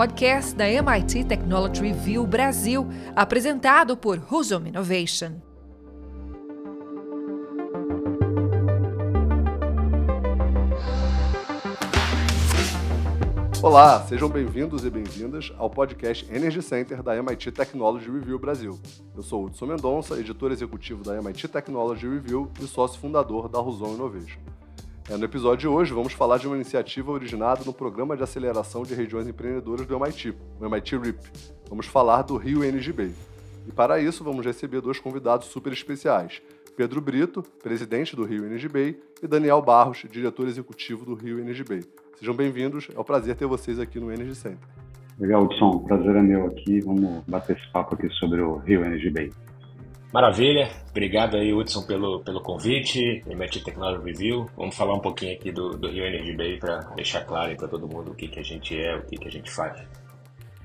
podcast 0.00 0.56
da 0.56 0.64
MIT 0.66 1.24
Technology 1.24 1.82
Review 1.82 2.26
Brasil, 2.26 2.88
apresentado 3.14 3.98
por 3.98 4.18
Husum 4.32 4.66
Innovation. 4.66 5.32
Olá, 13.62 14.00
sejam 14.06 14.30
bem-vindos 14.30 14.86
e 14.86 14.90
bem-vindas 14.90 15.52
ao 15.58 15.68
podcast 15.68 16.26
Energy 16.34 16.62
Center 16.62 17.02
da 17.02 17.14
MIT 17.22 17.52
Technology 17.52 18.10
Review 18.10 18.38
Brasil. 18.38 18.80
Eu 19.14 19.22
sou 19.22 19.44
Hudson 19.44 19.66
Mendonça, 19.66 20.18
editor 20.18 20.50
executivo 20.50 21.04
da 21.04 21.20
MIT 21.20 21.46
Technology 21.48 22.08
Review 22.08 22.50
e 22.58 22.66
sócio 22.66 22.98
fundador 22.98 23.50
da 23.50 23.58
Ruzon 23.58 23.96
Innovation. 23.96 24.40
É, 25.10 25.16
no 25.16 25.24
episódio 25.24 25.58
de 25.58 25.66
hoje, 25.66 25.92
vamos 25.92 26.12
falar 26.12 26.38
de 26.38 26.46
uma 26.46 26.54
iniciativa 26.54 27.10
originada 27.10 27.64
no 27.66 27.72
Programa 27.72 28.16
de 28.16 28.22
Aceleração 28.22 28.84
de 28.84 28.94
Regiões 28.94 29.26
Empreendedoras 29.26 29.84
do 29.84 29.96
MIT, 29.96 30.32
o 30.60 30.64
MIT 30.64 30.96
RIP. 30.96 31.18
Vamos 31.68 31.86
falar 31.86 32.22
do 32.22 32.36
Rio 32.36 32.62
Energy 32.62 32.92
Bay. 32.92 33.12
E 33.66 33.72
para 33.72 34.00
isso, 34.00 34.22
vamos 34.22 34.46
receber 34.46 34.80
dois 34.80 35.00
convidados 35.00 35.48
super 35.48 35.72
especiais. 35.72 36.40
Pedro 36.76 37.00
Brito, 37.00 37.42
presidente 37.60 38.14
do 38.14 38.24
Rio 38.24 38.46
Energy 38.46 38.68
Bay, 38.68 39.00
e 39.20 39.26
Daniel 39.26 39.60
Barros, 39.60 40.04
diretor 40.08 40.46
executivo 40.46 41.04
do 41.04 41.14
Rio 41.14 41.40
Energy 41.40 41.64
Bay. 41.64 41.82
Sejam 42.16 42.32
bem-vindos, 42.32 42.86
é 42.94 43.00
um 43.00 43.02
prazer 43.02 43.34
ter 43.34 43.46
vocês 43.46 43.80
aqui 43.80 43.98
no 43.98 44.12
Energy 44.12 44.36
Center. 44.36 44.58
Legal, 45.18 45.42
Hudson, 45.42 45.80
prazer 45.80 46.14
é 46.14 46.22
meu 46.22 46.46
aqui. 46.46 46.78
Vamos 46.82 47.24
bater 47.26 47.56
esse 47.56 47.72
papo 47.72 47.96
aqui 47.96 48.08
sobre 48.10 48.40
o 48.42 48.58
Rio 48.58 48.84
Energy 48.84 49.10
Bay. 49.10 49.32
Maravilha, 50.12 50.68
obrigado 50.90 51.36
aí, 51.36 51.52
Hudson, 51.54 51.86
pelo, 51.86 52.18
pelo 52.24 52.40
convite, 52.40 53.22
MIT 53.28 53.62
Technology 53.62 54.04
Review. 54.04 54.50
Vamos 54.56 54.76
falar 54.76 54.94
um 54.94 54.98
pouquinho 54.98 55.32
aqui 55.32 55.52
do, 55.52 55.70
do 55.70 55.88
Rio 55.88 56.04
Energy 56.04 56.36
Bay 56.36 56.58
para 56.58 56.80
deixar 56.96 57.24
claro 57.24 57.56
para 57.56 57.68
todo 57.68 57.86
mundo 57.86 58.10
o 58.10 58.14
que, 58.16 58.26
que 58.26 58.40
a 58.40 58.42
gente 58.42 58.76
é, 58.76 58.96
o 58.96 59.02
que, 59.02 59.16
que 59.16 59.28
a 59.28 59.30
gente 59.30 59.48
faz. 59.48 59.80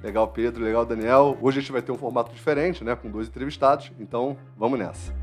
Legal, 0.01 0.27
Pedro, 0.29 0.63
legal, 0.63 0.83
Daniel. 0.83 1.37
Hoje 1.39 1.59
a 1.59 1.61
gente 1.61 1.71
vai 1.71 1.83
ter 1.83 1.91
um 1.91 1.97
formato 1.97 2.33
diferente, 2.33 2.83
né, 2.83 2.95
com 2.95 3.07
dois 3.07 3.27
entrevistados, 3.27 3.91
então 3.99 4.35
vamos 4.57 4.79
nessa. 4.79 5.13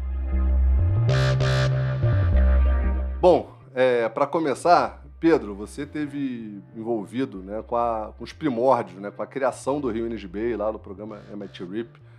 Bom, 3.20 3.52
é, 3.74 4.08
para 4.08 4.28
começar, 4.28 5.02
Pedro, 5.18 5.52
você 5.52 5.84
teve 5.84 6.62
envolvido 6.76 7.38
né, 7.38 7.60
com, 7.66 7.74
a, 7.74 8.12
com, 8.16 8.22
os 8.22 8.32
primórdios, 8.32 9.00
né, 9.00 9.10
com 9.10 9.22
a 9.22 9.26
criação 9.26 9.80
do 9.80 9.90
Rio 9.90 10.06
Energy 10.06 10.28
Bay 10.28 10.54
lá 10.54 10.70
no 10.70 10.78
programa 10.78 11.20
MIT 11.32 11.64
RIP. 11.64 12.11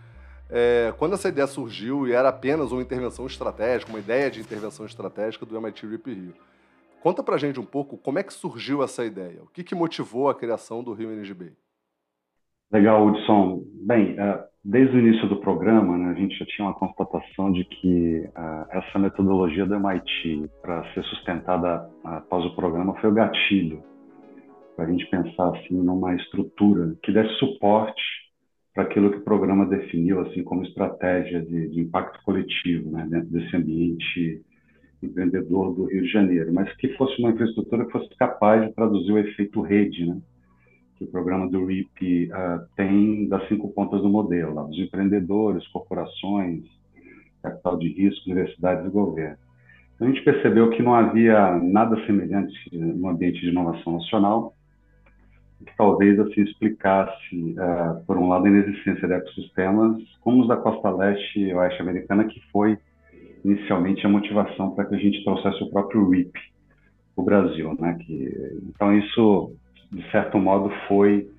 É, 0.55 0.93
quando 0.99 1.13
essa 1.13 1.29
ideia 1.29 1.47
surgiu 1.47 2.07
e 2.07 2.13
era 2.13 2.29
apenas 2.29 2.71
uma 2.71 2.81
intervenção 2.81 3.25
estratégica, 3.25 3.91
uma 3.91 3.97
ideia 3.97 4.29
de 4.29 4.39
intervenção 4.39 4.85
estratégica 4.85 5.47
do 5.47 5.57
MIT 5.57 5.87
RIP 5.87 6.13
Rio. 6.13 6.33
Conta 7.01 7.23
pra 7.23 7.39
gente 7.39 7.59
um 7.59 7.65
pouco 7.65 7.97
como 7.97 8.19
é 8.19 8.23
que 8.23 8.31
surgiu 8.31 8.83
essa 8.83 9.03
ideia, 9.03 9.41
o 9.41 9.47
que, 9.47 9.63
que 9.63 9.73
motivou 9.73 10.29
a 10.29 10.35
criação 10.35 10.83
do 10.83 10.93
Rio 10.93 11.11
Energy 11.11 11.33
Bay? 11.33 11.53
Legal, 12.71 13.03
Hudson. 13.03 13.63
Bem, 13.83 14.15
é, 14.19 14.45
desde 14.63 14.95
o 14.95 14.99
início 14.99 15.27
do 15.27 15.37
programa, 15.37 15.97
né, 15.97 16.11
a 16.11 16.13
gente 16.13 16.37
já 16.37 16.45
tinha 16.45 16.67
uma 16.67 16.75
constatação 16.75 17.51
de 17.51 17.65
que 17.65 18.29
uh, 18.37 18.67
essa 18.69 18.99
metodologia 18.99 19.65
do 19.65 19.73
MIT 19.73 20.51
para 20.61 20.83
ser 20.93 21.03
sustentada 21.05 21.89
após 22.03 22.45
o 22.45 22.55
programa 22.55 22.93
foi 23.01 23.09
o 23.09 23.13
gatilho 23.13 23.83
para 24.75 24.85
a 24.85 24.91
gente 24.91 25.05
pensar 25.07 25.49
assim 25.49 25.75
numa 25.75 26.15
estrutura 26.15 26.95
que 27.01 27.11
desse 27.11 27.33
suporte 27.39 28.22
para 28.73 28.83
aquilo 28.83 29.11
que 29.11 29.17
o 29.17 29.23
programa 29.23 29.65
definiu 29.65 30.21
assim 30.21 30.43
como 30.43 30.63
estratégia 30.63 31.41
de, 31.41 31.69
de 31.69 31.79
impacto 31.79 32.19
coletivo 32.23 32.89
né, 32.91 33.07
dentro 33.09 33.29
desse 33.29 33.55
ambiente 33.55 34.41
empreendedor 35.01 35.73
do 35.75 35.85
Rio 35.85 36.01
de 36.01 36.11
Janeiro, 36.11 36.51
mas 36.53 36.73
que 36.77 36.89
fosse 36.95 37.19
uma 37.19 37.31
infraestrutura 37.31 37.85
que 37.85 37.91
fosse 37.91 38.09
capaz 38.15 38.65
de 38.65 38.73
traduzir 38.73 39.11
o 39.11 39.17
efeito 39.17 39.61
rede, 39.61 40.05
né? 40.05 40.17
que 40.95 41.03
o 41.03 41.07
programa 41.07 41.49
do 41.49 41.65
RIP 41.65 42.29
uh, 42.31 42.65
tem 42.75 43.27
das 43.27 43.47
cinco 43.47 43.69
pontas 43.73 44.01
do 44.01 44.09
modelo, 44.09 44.53
lá, 44.53 44.65
os 44.65 44.77
empreendedores, 44.77 45.67
corporações, 45.67 46.63
capital 47.41 47.77
de 47.77 47.89
risco, 47.89 48.29
universidades 48.29 48.85
e 48.85 48.89
governo. 48.89 49.37
Então, 49.95 50.07
a 50.07 50.11
gente 50.11 50.23
percebeu 50.23 50.69
que 50.69 50.81
não 50.81 50.95
havia 50.95 51.57
nada 51.57 52.03
semelhante 52.05 52.53
no 52.71 53.09
ambiente 53.09 53.41
de 53.41 53.49
inovação 53.49 53.93
nacional, 53.93 54.53
que 55.65 55.75
talvez 55.77 56.19
assim 56.19 56.41
explicasse, 56.41 57.55
uh, 57.57 58.03
por 58.05 58.17
um 58.17 58.29
lado, 58.29 58.45
a 58.45 58.49
inexistência 58.49 59.07
de 59.07 59.13
ecossistemas, 59.13 60.01
como 60.21 60.41
os 60.41 60.47
da 60.47 60.57
costa 60.57 60.89
leste 60.89 61.39
e 61.39 61.53
oeste 61.53 61.81
americana, 61.81 62.25
que 62.25 62.39
foi 62.51 62.77
inicialmente 63.43 64.05
a 64.05 64.09
motivação 64.09 64.71
para 64.71 64.85
que 64.85 64.95
a 64.95 64.99
gente 64.99 65.23
trouxesse 65.23 65.63
o 65.63 65.69
próprio 65.69 66.09
RIP 66.09 66.31
o 67.15 67.21
Brasil, 67.21 67.75
né? 67.79 67.95
Que, 68.01 68.57
então 68.69 68.97
isso 68.97 69.55
de 69.93 70.11
certo 70.11 70.39
modo, 70.39 70.71
foi 70.87 71.29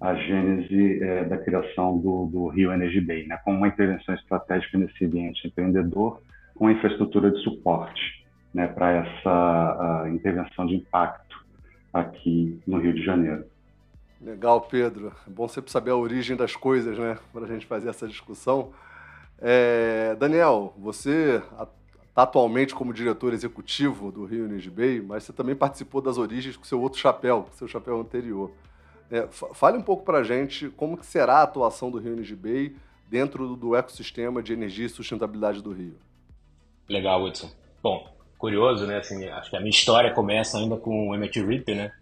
a 0.00 0.14
gênese 0.14 1.02
é, 1.02 1.24
da 1.24 1.38
criação 1.38 1.98
do, 1.98 2.26
do, 2.26 2.48
Rio 2.48 2.72
Energy 2.72 3.00
Bay, 3.00 3.26
né, 3.26 3.38
como 3.44 3.56
uma 3.56 3.68
intervenção 3.68 4.14
estratégica 4.14 4.78
nesse 4.78 5.04
ambiente 5.04 5.46
empreendedor, 5.46 6.20
com 6.54 6.70
infraestrutura 6.70 7.30
de 7.30 7.42
suporte 7.42 8.24
né, 8.54 8.66
para 8.68 8.92
essa 8.92 10.06
intervenção 10.08 10.66
de 10.66 10.76
impacto 10.76 11.44
aqui 11.92 12.60
no 12.66 12.78
Rio 12.78 12.94
de 12.94 13.04
Janeiro. 13.04 13.44
Legal, 14.20 14.60
Pedro. 14.62 15.12
É 15.26 15.30
bom 15.30 15.46
sempre 15.48 15.70
saber 15.70 15.90
a 15.90 15.96
origem 15.96 16.36
das 16.36 16.56
coisas, 16.56 16.98
né, 16.98 17.18
para 17.32 17.44
a 17.44 17.48
gente 17.48 17.66
fazer 17.66 17.88
essa 17.88 18.08
discussão. 18.08 18.72
É, 19.38 20.14
Daniel, 20.18 20.74
você 20.78 21.42
está 22.10 22.22
atualmente 22.22 22.74
como 22.74 22.94
diretor 22.94 23.34
executivo 23.34 24.10
do 24.10 24.24
Rio 24.24 24.46
Energy 24.46 24.70
Bay, 24.70 25.00
mas 25.00 25.24
você 25.24 25.32
também 25.32 25.54
participou 25.54 26.00
das 26.00 26.16
origens 26.16 26.56
com 26.56 26.64
seu 26.64 26.80
outro 26.80 26.98
chapéu, 26.98 27.42
com 27.42 27.52
seu 27.52 27.68
chapéu 27.68 28.00
anterior. 28.00 28.50
É, 29.10 29.28
fale 29.30 29.76
um 29.76 29.82
pouco 29.82 30.04
para 30.04 30.18
a 30.18 30.24
gente 30.24 30.68
como 30.70 30.96
que 30.96 31.06
será 31.06 31.38
a 31.38 31.42
atuação 31.42 31.90
do 31.90 31.98
Rio 31.98 32.14
Energy 32.14 32.34
Bay 32.34 32.74
dentro 33.08 33.54
do 33.54 33.76
ecossistema 33.76 34.42
de 34.42 34.52
energia 34.52 34.86
e 34.86 34.88
sustentabilidade 34.88 35.62
do 35.62 35.72
Rio. 35.72 35.96
Legal, 36.88 37.22
Hudson. 37.22 37.50
Bom, 37.82 38.08
curioso, 38.38 38.86
né? 38.86 38.98
Assim, 38.98 39.26
acho 39.28 39.50
que 39.50 39.56
a 39.56 39.60
minha 39.60 39.70
história 39.70 40.12
começa 40.12 40.58
ainda 40.58 40.76
com 40.76 41.10
o 41.10 41.14
MIT 41.14 41.40
RIP, 41.44 41.74
né? 41.74 41.92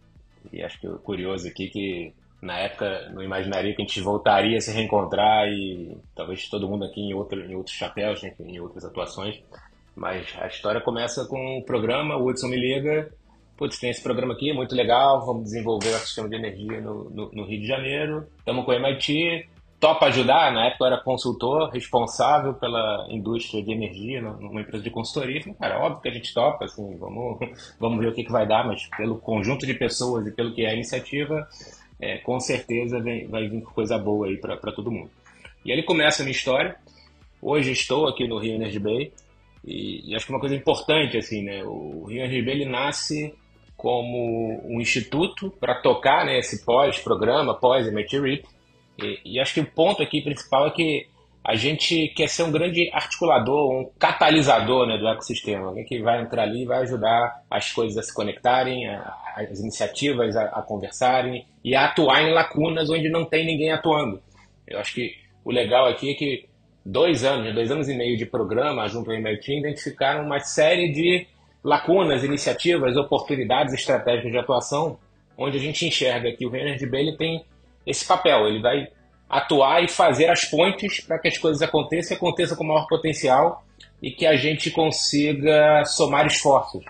E 0.52 0.62
acho 0.62 0.80
que 0.80 0.88
o 0.88 0.98
curioso 0.98 1.48
aqui 1.48 1.68
que 1.68 2.12
na 2.40 2.58
época 2.58 3.10
não 3.14 3.22
imaginaria 3.22 3.74
que 3.74 3.80
a 3.80 3.84
gente 3.84 4.00
voltaria 4.00 4.58
a 4.58 4.60
se 4.60 4.70
reencontrar 4.70 5.48
e 5.48 5.96
talvez 6.14 6.48
todo 6.48 6.68
mundo 6.68 6.84
aqui 6.84 7.00
em, 7.00 7.14
outro, 7.14 7.40
em 7.40 7.54
outros 7.54 7.74
chapéus, 7.74 8.22
né? 8.22 8.34
em 8.40 8.60
outras 8.60 8.84
atuações. 8.84 9.40
Mas 9.96 10.26
a 10.38 10.46
história 10.46 10.80
começa 10.80 11.24
com 11.26 11.58
o 11.58 11.64
programa, 11.64 12.16
o 12.16 12.26
Hudson 12.28 12.48
me 12.48 12.56
liga, 12.56 13.10
putz, 13.56 13.78
tem 13.78 13.90
esse 13.90 14.02
programa 14.02 14.34
aqui, 14.34 14.52
muito 14.52 14.74
legal, 14.74 15.24
vamos 15.24 15.44
desenvolver 15.44 15.90
o 15.90 15.98
sistema 15.98 16.28
de 16.28 16.36
energia 16.36 16.80
no, 16.80 17.08
no, 17.10 17.30
no 17.32 17.44
Rio 17.44 17.60
de 17.60 17.66
Janeiro, 17.66 18.26
estamos 18.38 18.64
com 18.64 18.72
o 18.72 18.74
MIT, 18.74 19.48
topa 19.80 20.06
ajudar, 20.06 20.52
na 20.52 20.66
época 20.66 20.84
eu 20.84 20.86
era 20.86 20.98
consultor, 20.98 21.70
responsável 21.70 22.54
pela 22.54 23.06
indústria 23.10 23.62
de 23.62 23.72
energia 23.72 24.22
numa 24.22 24.60
empresa 24.60 24.82
de 24.82 24.90
consultoria, 24.90 25.40
falei, 25.40 25.56
cara, 25.58 25.78
óbvio 25.80 26.02
que 26.02 26.08
a 26.08 26.12
gente 26.12 26.32
topa, 26.32 26.64
assim, 26.64 26.96
vamos, 26.96 27.38
vamos 27.78 27.98
ver 27.98 28.08
o 28.08 28.14
que, 28.14 28.24
que 28.24 28.32
vai 28.32 28.46
dar, 28.46 28.66
mas 28.66 28.86
pelo 28.96 29.18
conjunto 29.18 29.66
de 29.66 29.74
pessoas 29.74 30.26
e 30.26 30.30
pelo 30.30 30.54
que 30.54 30.64
é 30.64 30.70
a 30.70 30.74
iniciativa, 30.74 31.46
é, 32.00 32.18
com 32.18 32.40
certeza 32.40 33.00
vem, 33.00 33.26
vai 33.26 33.48
vir 33.48 33.62
coisa 33.62 33.98
boa 33.98 34.26
aí 34.26 34.36
para 34.38 34.72
todo 34.72 34.90
mundo. 34.90 35.10
E 35.64 35.72
aí 35.72 35.82
começa 35.82 36.22
a 36.22 36.24
minha 36.24 36.36
história, 36.36 36.76
hoje 37.40 37.72
estou 37.72 38.06
aqui 38.08 38.26
no 38.26 38.38
Rio 38.38 38.54
Energy 38.54 38.78
Bay, 38.78 39.12
e, 39.66 40.10
e, 40.10 40.14
acho 40.14 40.26
que 40.26 40.32
uma 40.32 40.40
coisa 40.40 40.54
importante, 40.54 41.16
assim, 41.16 41.42
né? 41.42 41.64
O 41.64 42.04
Rio 42.04 42.22
RB 42.24 42.50
ele 42.50 42.66
nasce 42.66 43.34
como 43.76 44.62
um 44.64 44.80
instituto 44.80 45.50
para 45.50 45.74
tocar 45.74 46.24
né, 46.24 46.38
esse 46.38 46.64
pós-programa, 46.64 47.54
pós-MIT 47.54 48.20
RIP. 48.20 48.46
E, 48.98 49.20
e, 49.24 49.40
acho 49.40 49.54
que 49.54 49.60
o 49.60 49.66
ponto 49.66 50.02
aqui 50.02 50.20
principal 50.22 50.68
é 50.68 50.70
que 50.70 51.06
a 51.44 51.54
gente 51.56 52.08
quer 52.16 52.28
ser 52.28 52.44
um 52.44 52.50
grande 52.50 52.90
articulador, 52.92 53.70
um 53.70 53.90
catalisador 53.98 54.86
né, 54.86 54.96
do 54.96 55.06
ecossistema, 55.06 55.66
alguém 55.66 55.84
que 55.84 56.00
vai 56.00 56.22
entrar 56.22 56.44
ali 56.44 56.62
e 56.62 56.66
vai 56.66 56.82
ajudar 56.82 57.42
as 57.50 57.70
coisas 57.72 57.98
a 57.98 58.02
se 58.02 58.14
conectarem, 58.14 58.88
a, 58.88 59.14
as 59.36 59.60
iniciativas 59.60 60.36
a, 60.36 60.44
a 60.44 60.62
conversarem 60.62 61.44
e 61.62 61.74
a 61.74 61.86
atuar 61.86 62.22
em 62.22 62.32
lacunas 62.32 62.88
onde 62.88 63.10
não 63.10 63.24
tem 63.24 63.44
ninguém 63.44 63.72
atuando. 63.72 64.22
Eu 64.66 64.78
acho 64.78 64.94
que 64.94 65.14
o 65.44 65.50
legal 65.50 65.86
aqui 65.86 66.12
é 66.12 66.14
que 66.14 66.48
dois 66.84 67.24
anos, 67.24 67.54
dois 67.54 67.70
anos 67.70 67.88
e 67.88 67.94
meio 67.94 68.16
de 68.16 68.24
programa 68.24 68.88
junto 68.88 69.10
ao 69.10 69.16
MIT, 69.16 69.58
identificaram 69.58 70.24
uma 70.24 70.40
série 70.40 70.92
de 70.92 71.26
lacunas, 71.62 72.22
iniciativas, 72.22 72.96
oportunidades 72.96 73.72
estratégicas 73.72 74.30
de 74.30 74.38
atuação, 74.38 74.98
onde 75.36 75.56
a 75.56 75.60
gente 75.60 75.86
enxerga 75.86 76.30
que 76.32 76.46
o 76.46 76.54
Energy 76.54 76.86
Bay 76.86 77.00
ele 77.00 77.16
tem 77.16 77.44
esse 77.86 78.06
papel, 78.06 78.48
ele 78.48 78.60
vai 78.60 78.88
atuar 79.28 79.82
e 79.82 79.88
fazer 79.88 80.28
as 80.30 80.44
pontes 80.44 81.00
para 81.00 81.18
que 81.18 81.28
as 81.28 81.38
coisas 81.38 81.62
aconteçam 81.62 82.14
e 82.14 82.16
aconteçam 82.16 82.56
com 82.56 82.64
maior 82.64 82.86
potencial 82.86 83.64
e 84.02 84.10
que 84.10 84.26
a 84.26 84.36
gente 84.36 84.70
consiga 84.70 85.84
somar 85.84 86.26
esforços. 86.26 86.84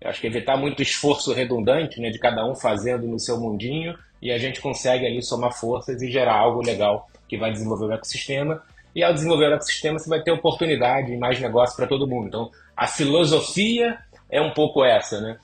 Eu 0.00 0.08
acho 0.08 0.20
que 0.20 0.26
evitar 0.26 0.56
muito 0.56 0.82
esforço 0.82 1.32
redundante, 1.32 2.00
né, 2.00 2.10
de 2.10 2.18
cada 2.18 2.46
um 2.46 2.54
fazendo 2.54 3.06
no 3.06 3.18
seu 3.18 3.38
mundinho, 3.38 3.94
e 4.22 4.32
a 4.32 4.38
gente 4.38 4.60
consegue 4.60 5.06
ali 5.06 5.22
somar 5.22 5.52
forças 5.52 6.00
e 6.00 6.10
gerar 6.10 6.36
algo 6.36 6.62
legal 6.62 7.08
que 7.28 7.36
vai 7.36 7.52
desenvolver 7.52 7.86
o 7.86 7.92
ecossistema 7.92 8.62
e 8.94 9.04
ao 9.04 9.12
desenvolver 9.12 9.50
o 9.50 9.54
ecossistema, 9.54 9.98
você 9.98 10.08
vai 10.08 10.22
ter 10.22 10.32
oportunidade 10.32 11.12
e 11.12 11.16
mais 11.16 11.38
negócio 11.40 11.76
para 11.76 11.86
todo 11.86 12.06
mundo. 12.06 12.26
Então, 12.26 12.50
a 12.76 12.86
filosofia 12.86 13.98
é 14.28 14.40
um 14.40 14.52
pouco 14.52 14.84
essa, 14.84 15.20
né? 15.20 15.38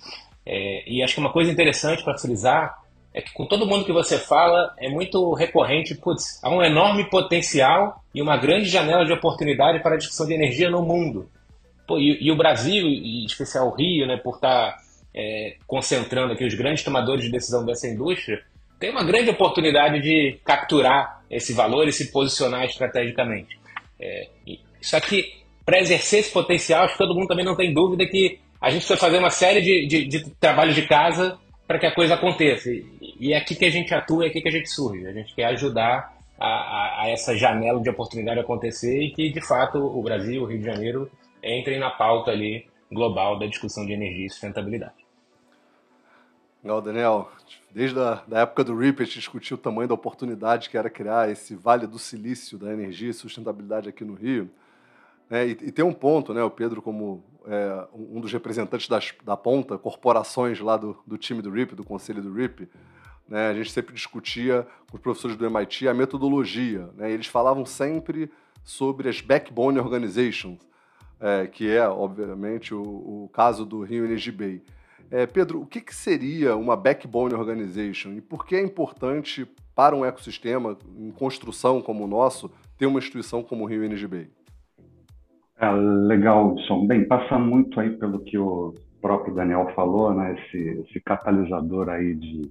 É, 0.45 0.89
e 0.89 1.03
acho 1.03 1.15
que 1.15 1.21
uma 1.21 1.33
coisa 1.33 1.51
interessante 1.51 2.03
para 2.03 2.19
frisar 2.19 2.77
é 3.17 3.23
que 3.23 3.33
com 3.33 3.47
todo 3.47 3.67
mundo 3.67 3.87
que 3.87 3.93
você 3.93 4.19
fala 4.19 4.75
é 4.79 4.91
muito 4.91 5.33
recorrente, 5.33 5.95
putz, 5.95 6.39
há 6.45 6.51
um 6.51 6.63
enorme 6.63 7.09
potencial 7.09 8.05
e 8.15 8.21
uma 8.21 8.37
grande 8.37 8.69
janela 8.69 9.07
de 9.07 9.13
oportunidade 9.13 9.83
para 9.83 9.95
a 9.95 9.99
discussão 9.99 10.27
de 10.27 10.35
energia 10.35 10.69
no 10.69 10.83
mundo. 10.83 11.27
Pô, 11.89 11.99
e, 11.99 12.19
e, 12.21 12.31
o 12.31 12.37
Brasil, 12.37 12.87
e 12.87 13.23
em 13.23 13.25
especial 13.25 13.69
o 13.69 13.75
Rio, 13.75 14.07
né, 14.07 14.19
por 14.19 14.35
estar 14.35 14.73
tá, 14.73 14.77
é, 15.15 15.57
concentrando 15.67 16.35
aqui 16.35 16.45
os 16.45 16.53
grandes 16.53 16.85
tomadores 16.85 17.25
de 17.25 17.31
decisão 17.31 17.65
dessa 17.65 17.89
indústria, 17.89 18.43
tem 18.79 18.91
uma 18.91 19.03
grande 19.03 19.31
oportunidade 19.31 20.03
de 20.03 20.39
capturar 20.45 21.23
esse 21.31 21.55
valor 21.55 21.89
e 21.89 21.93
se 21.93 22.13
posicionar 22.13 22.67
estrategicamente. 22.67 23.59
É, 23.99 24.29
só 24.83 25.01
que, 25.01 25.37
para 25.65 25.81
exercer 25.81 26.21
esse 26.21 26.31
potencial, 26.31 26.85
acho 26.85 26.93
que 26.93 26.99
todo 26.99 27.15
mundo 27.15 27.29
também 27.29 27.47
não 27.47 27.57
tem 27.57 27.73
dúvida 27.73 28.05
que 28.05 28.39
a 28.61 28.69
gente 28.69 28.81
precisa 28.81 28.99
fazer 28.99 29.17
uma 29.17 29.31
série 29.31 29.63
de, 29.63 29.87
de, 29.87 30.05
de 30.05 30.31
trabalhos 30.33 30.75
de 30.75 30.83
casa 30.83 31.39
para 31.67 31.79
que 31.79 31.87
a 31.87 31.95
coisa 31.95 32.15
aconteça. 32.15 32.71
E, 33.21 33.33
é 33.33 33.37
aqui 33.37 33.55
que 33.55 33.65
a 33.65 33.71
gente 33.71 33.95
atua, 33.95 34.25
é 34.25 34.29
aqui 34.29 34.41
que 34.41 34.49
a 34.49 34.53
gente 34.53 34.69
surge. 34.69 35.07
A 35.07 35.13
gente 35.13 35.35
quer 35.35 35.47
ajudar 35.47 36.17
a, 36.39 36.47
a, 36.47 37.03
a 37.03 37.09
essa 37.09 37.37
janela 37.37 37.81
de 37.81 37.89
oportunidade 37.89 38.41
acontecer 38.41 39.03
e 39.03 39.11
que, 39.11 39.31
de 39.31 39.41
fato, 39.41 39.79
o 39.79 40.03
Brasil, 40.03 40.43
o 40.43 40.47
Rio 40.47 40.59
de 40.59 40.65
Janeiro, 40.65 41.11
entrem 41.43 41.79
na 41.79 41.91
pauta 41.91 42.31
ali 42.31 42.67
global 42.91 43.39
da 43.39 43.47
discussão 43.47 43.85
de 43.87 43.93
energia 43.93 44.27
e 44.27 44.31
sustentabilidade. 44.31 45.07
Legal, 46.63 46.83
Daniel. 46.83 47.31
Desde 47.71 47.99
a 47.99 48.23
da 48.27 48.41
época 48.41 48.65
do 48.65 48.77
RIP, 48.77 49.03
a 49.03 49.05
gente 49.05 49.21
discutiu 49.21 49.57
o 49.57 49.61
tamanho 49.61 49.87
da 49.87 49.95
oportunidade 49.95 50.69
que 50.69 50.77
era 50.77 50.91
criar 50.91 51.31
esse 51.31 51.55
Vale 51.55 51.87
do 51.87 51.99
Silício 51.99 52.59
da 52.59 52.73
energia 52.73 53.11
e 53.11 53.15
sustentabilidade 53.15 53.89
aqui 53.89 54.05
no 54.05 54.15
Rio. 54.15 54.51
É, 55.31 55.47
e, 55.47 55.51
e, 55.51 55.73
tem 55.73 55.85
um 55.85 55.93
ponto, 55.93 56.33
né? 56.33 56.43
O 56.43 56.51
Pedro, 56.51 56.81
como 56.81 57.23
é, 57.47 57.87
um 57.93 58.21
dos 58.21 58.33
representantes 58.33 58.89
das, 58.89 59.13
da 59.25 59.37
ponta, 59.37 59.77
corporações 59.79 60.59
lá 60.61 60.77
do, 60.77 60.97
do 61.07 61.19
time 61.19 61.43
do 61.43 61.51
RIP, 61.51 61.75
do 61.75 61.85
conselho 61.85 62.23
do 62.23 62.33
RIP, 62.33 62.69
né, 63.29 63.49
a 63.49 63.55
gente 63.55 63.71
sempre 63.71 63.95
discutia 63.95 64.67
com 64.91 64.97
os 64.97 65.03
professores 65.03 65.37
do 65.37 65.47
MIT 65.47 65.89
a 65.89 65.95
metodologia. 65.95 66.89
Né, 66.97 67.11
eles 67.11 67.27
falavam 67.27 67.65
sempre 67.65 68.31
sobre 68.63 69.09
as 69.09 69.21
backbone 69.21 69.79
organizations, 69.79 70.59
é, 71.21 71.47
que 71.47 71.71
é, 71.71 71.87
obviamente, 71.89 72.75
o, 72.75 72.83
o, 72.83 73.31
caso 73.33 73.65
do 73.65 73.83
Rio 73.83 74.05
Energy 74.05 74.33
Bay. 74.33 74.63
É, 75.11 75.25
Pedro, 75.25 75.63
o 75.63 75.67
que, 75.67 75.81
que, 75.81 75.95
seria 75.95 76.57
uma 76.57 76.77
backbone 76.77 77.35
organization 77.35 78.13
e 78.15 78.21
por 78.21 78.45
que 78.45 78.57
é 78.57 78.61
importante 78.61 79.47
para 79.75 79.95
um 79.95 80.05
ecossistema 80.05 80.77
em 80.99 81.13
construção 81.13 81.81
como 81.81 82.05
o 82.05 82.09
nosso 82.09 82.51
ter 82.77 82.87
uma 82.87 82.99
instituição 82.99 83.43
como 83.43 83.65
o 83.65 83.67
Rio 83.67 83.85
Energy 83.85 84.07
Bay? 84.07 84.29
É, 85.59 85.71
legal, 85.71 86.55
Wilson. 86.55 86.87
Bem, 86.87 87.07
passa 87.07 87.39
muito 87.39 87.79
aí 87.81 87.91
pelo 87.91 88.21
que 88.21 88.37
o 88.37 88.75
próprio 89.01 89.35
Daniel 89.35 89.71
falou, 89.75 90.13
né? 90.13 90.35
Esse, 90.35 90.81
esse 90.81 91.01
catalisador 91.01 91.89
aí 91.89 92.15
de, 92.15 92.51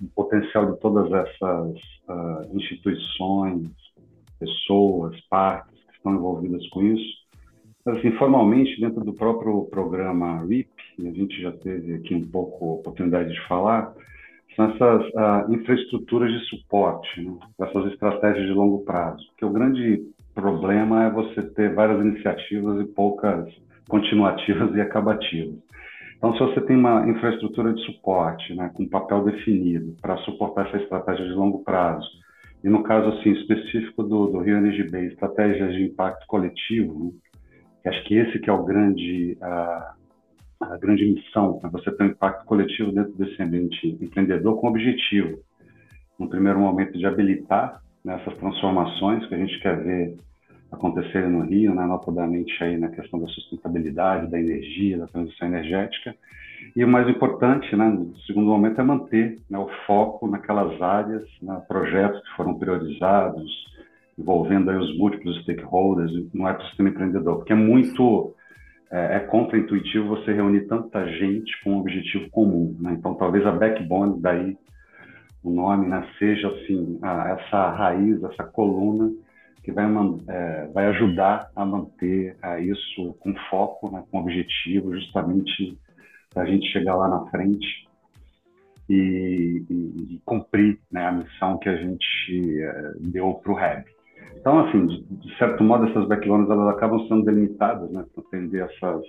de 0.00 0.08
potencial 0.08 0.72
de 0.72 0.80
todas 0.80 1.10
essas 1.12 1.76
uh, 2.08 2.56
instituições, 2.56 3.68
pessoas, 4.38 5.18
partes 5.28 5.74
que 5.88 5.96
estão 5.96 6.14
envolvidas 6.14 6.66
com 6.68 6.82
isso. 6.82 7.20
Assim, 7.86 8.12
formalmente, 8.12 8.80
dentro 8.80 9.02
do 9.02 9.12
próprio 9.12 9.64
programa 9.64 10.44
RIP, 10.44 10.68
a 11.00 11.12
gente 11.12 11.40
já 11.40 11.52
teve 11.52 11.94
aqui 11.94 12.14
um 12.14 12.26
pouco 12.26 12.64
a 12.64 12.74
oportunidade 12.74 13.32
de 13.32 13.48
falar, 13.48 13.94
são 14.54 14.70
essas 14.70 15.06
uh, 15.14 15.52
infraestruturas 15.52 16.30
de 16.32 16.44
suporte, 16.46 17.22
né? 17.22 17.38
essas 17.60 17.92
estratégias 17.92 18.46
de 18.46 18.52
longo 18.52 18.84
prazo. 18.84 19.24
Que 19.38 19.44
o 19.44 19.50
grande 19.50 20.02
problema 20.34 21.04
é 21.04 21.10
você 21.10 21.42
ter 21.42 21.74
várias 21.74 22.00
iniciativas 22.04 22.80
e 22.80 22.88
poucas 22.92 23.48
continuativas 23.88 24.74
e 24.74 24.80
acabativas. 24.80 25.58
Então, 26.20 26.34
se 26.34 26.38
você 26.38 26.60
tem 26.60 26.76
uma 26.76 27.08
infraestrutura 27.08 27.72
de 27.72 27.82
suporte, 27.86 28.54
né, 28.54 28.70
com 28.74 28.86
papel 28.86 29.24
definido 29.24 29.96
para 30.02 30.18
suportar 30.18 30.66
essa 30.66 30.76
estratégia 30.76 31.24
de 31.24 31.32
longo 31.32 31.64
prazo, 31.64 32.06
e 32.62 32.68
no 32.68 32.82
caso 32.82 33.08
assim 33.08 33.32
específico 33.32 34.02
do, 34.02 34.26
do 34.26 34.40
Rio 34.40 34.58
Energy 34.58 34.86
Bay, 34.90 35.06
estratégias 35.06 35.72
de 35.72 35.84
impacto 35.84 36.26
coletivo, 36.26 37.04
né, 37.04 37.10
que 37.82 37.88
acho 37.88 38.04
que 38.04 38.14
esse 38.16 38.38
que 38.38 38.50
é 38.50 38.52
o 38.52 38.62
grande 38.62 39.38
a, 39.40 39.94
a 40.60 40.76
grande 40.76 41.06
missão, 41.06 41.58
né, 41.62 41.70
você 41.72 41.90
ter 41.90 42.02
um 42.04 42.08
impacto 42.08 42.44
coletivo 42.44 42.92
dentro 42.92 43.12
desse 43.12 43.42
ambiente 43.42 43.96
empreendedor 43.98 44.60
com 44.60 44.68
objetivo, 44.68 45.38
no 46.18 46.28
primeiro 46.28 46.58
momento, 46.58 46.98
de 46.98 47.06
habilitar 47.06 47.80
nessas 48.04 48.36
transformações 48.36 49.26
que 49.26 49.34
a 49.34 49.38
gente 49.38 49.58
quer 49.60 49.82
ver 49.82 50.16
acontecerem 50.70 51.30
no 51.30 51.42
Rio, 51.42 51.74
né, 51.74 51.84
notadamente 51.84 52.52
aí 52.62 52.76
na 52.76 52.88
questão 52.88 53.18
da 53.20 53.26
sustentabilidade, 53.28 54.30
da 54.30 54.38
energia, 54.38 54.98
da 54.98 55.06
transição 55.06 55.48
energética. 55.48 56.14
E 56.76 56.84
o 56.84 56.88
mais 56.88 57.08
importante, 57.08 57.74
né, 57.74 57.88
no 57.88 58.16
segundo 58.20 58.46
momento, 58.46 58.80
é 58.80 58.84
manter 58.84 59.38
né, 59.50 59.58
o 59.58 59.68
foco 59.86 60.28
naquelas 60.28 60.80
áreas, 60.80 61.24
né, 61.42 61.60
projetos 61.66 62.20
que 62.20 62.36
foram 62.36 62.58
priorizados, 62.58 63.50
envolvendo 64.18 64.70
aí 64.70 64.76
os 64.76 64.96
múltiplos 64.98 65.42
stakeholders 65.42 66.12
no 66.32 66.46
ecossistema 66.46 66.90
empreendedor, 66.90 67.38
porque 67.38 67.52
é 67.52 67.56
muito 67.56 68.34
é, 68.90 69.16
é 69.16 69.20
contraintuitivo 69.20 70.08
você 70.08 70.32
reunir 70.32 70.66
tanta 70.66 71.06
gente 71.06 71.52
com 71.64 71.72
um 71.72 71.78
objetivo 71.78 72.28
comum. 72.30 72.76
Né? 72.78 72.94
Então, 72.98 73.14
talvez 73.14 73.46
a 73.46 73.52
backbone 73.52 74.20
daí 74.20 74.56
o 75.42 75.50
nome 75.50 75.86
né, 75.86 76.06
seja 76.18 76.48
assim 76.48 76.98
a, 77.02 77.30
essa 77.30 77.70
raiz, 77.70 78.22
essa 78.22 78.44
coluna 78.44 79.10
que 79.62 79.72
vai, 79.72 79.86
é, 80.28 80.66
vai 80.72 80.86
ajudar 80.86 81.50
a 81.54 81.64
manter 81.64 82.36
é, 82.42 82.60
isso 82.60 83.14
com 83.20 83.34
foco, 83.50 83.90
né, 83.90 84.02
com 84.10 84.20
objetivo, 84.20 84.94
justamente 84.94 85.78
para 86.32 86.44
a 86.44 86.46
gente 86.46 86.66
chegar 86.72 86.94
lá 86.94 87.08
na 87.08 87.26
frente 87.30 87.88
e, 88.88 89.64
e, 89.68 90.14
e 90.14 90.20
cumprir 90.24 90.78
né, 90.90 91.06
a 91.06 91.12
missão 91.12 91.58
que 91.58 91.68
a 91.68 91.76
gente 91.76 92.62
é, 92.62 92.92
deu 93.00 93.34
para 93.34 93.52
o 93.52 93.54
REB. 93.54 93.84
Então, 94.36 94.60
assim, 94.60 94.86
de, 94.86 95.02
de, 95.02 95.38
certo 95.38 95.62
modo, 95.62 95.86
essas 95.86 96.06
backlogs 96.08 96.50
elas 96.50 96.74
acabam 96.74 97.06
sendo 97.06 97.24
delimitadas 97.24 97.90
né, 97.90 98.04
para 98.14 98.24
atender 98.24 98.62
essas 98.62 99.02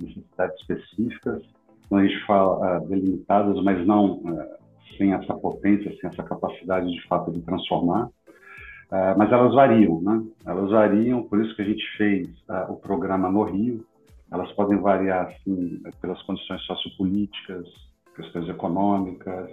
necessidades 0.00 0.60
específicas. 0.60 1.42
Então, 1.86 1.98
a 1.98 2.06
gente 2.06 2.24
fala 2.26 2.78
uh, 2.78 2.88
delimitadas, 2.88 3.62
mas 3.62 3.86
não 3.86 4.18
uh, 4.18 4.48
sem 4.96 5.12
essa 5.12 5.34
potência, 5.34 5.94
sem 6.00 6.08
essa 6.08 6.22
capacidade 6.22 6.90
de 6.90 7.06
fato 7.06 7.30
de 7.32 7.40
transformar. 7.42 8.08
Uh, 8.92 9.16
mas 9.16 9.32
elas 9.32 9.54
variam, 9.54 10.02
né? 10.02 10.22
Elas 10.44 10.70
variam, 10.70 11.22
por 11.22 11.42
isso 11.42 11.56
que 11.56 11.62
a 11.62 11.64
gente 11.64 11.82
fez 11.96 12.28
uh, 12.46 12.70
o 12.70 12.76
programa 12.76 13.30
no 13.30 13.42
Rio. 13.42 13.86
Elas 14.30 14.52
podem 14.52 14.78
variar, 14.78 15.28
assim, 15.28 15.82
pelas 15.98 16.20
condições 16.24 16.60
sociopolíticas, 16.64 17.66
questões 18.14 18.46
econômicas, 18.50 19.50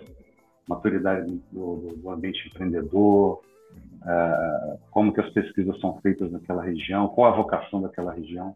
maturidade 0.67 1.41
do, 1.53 1.87
do 1.95 2.09
ambiente 2.09 2.49
empreendedor, 2.49 3.39
uh, 4.01 4.77
como 4.91 5.13
que 5.13 5.21
as 5.21 5.29
pesquisas 5.29 5.79
são 5.79 5.97
feitas 6.01 6.29
naquela 6.29 6.61
região, 6.61 7.07
qual 7.07 7.31
a 7.31 7.37
vocação 7.37 7.81
daquela 7.81 8.11
região, 8.11 8.53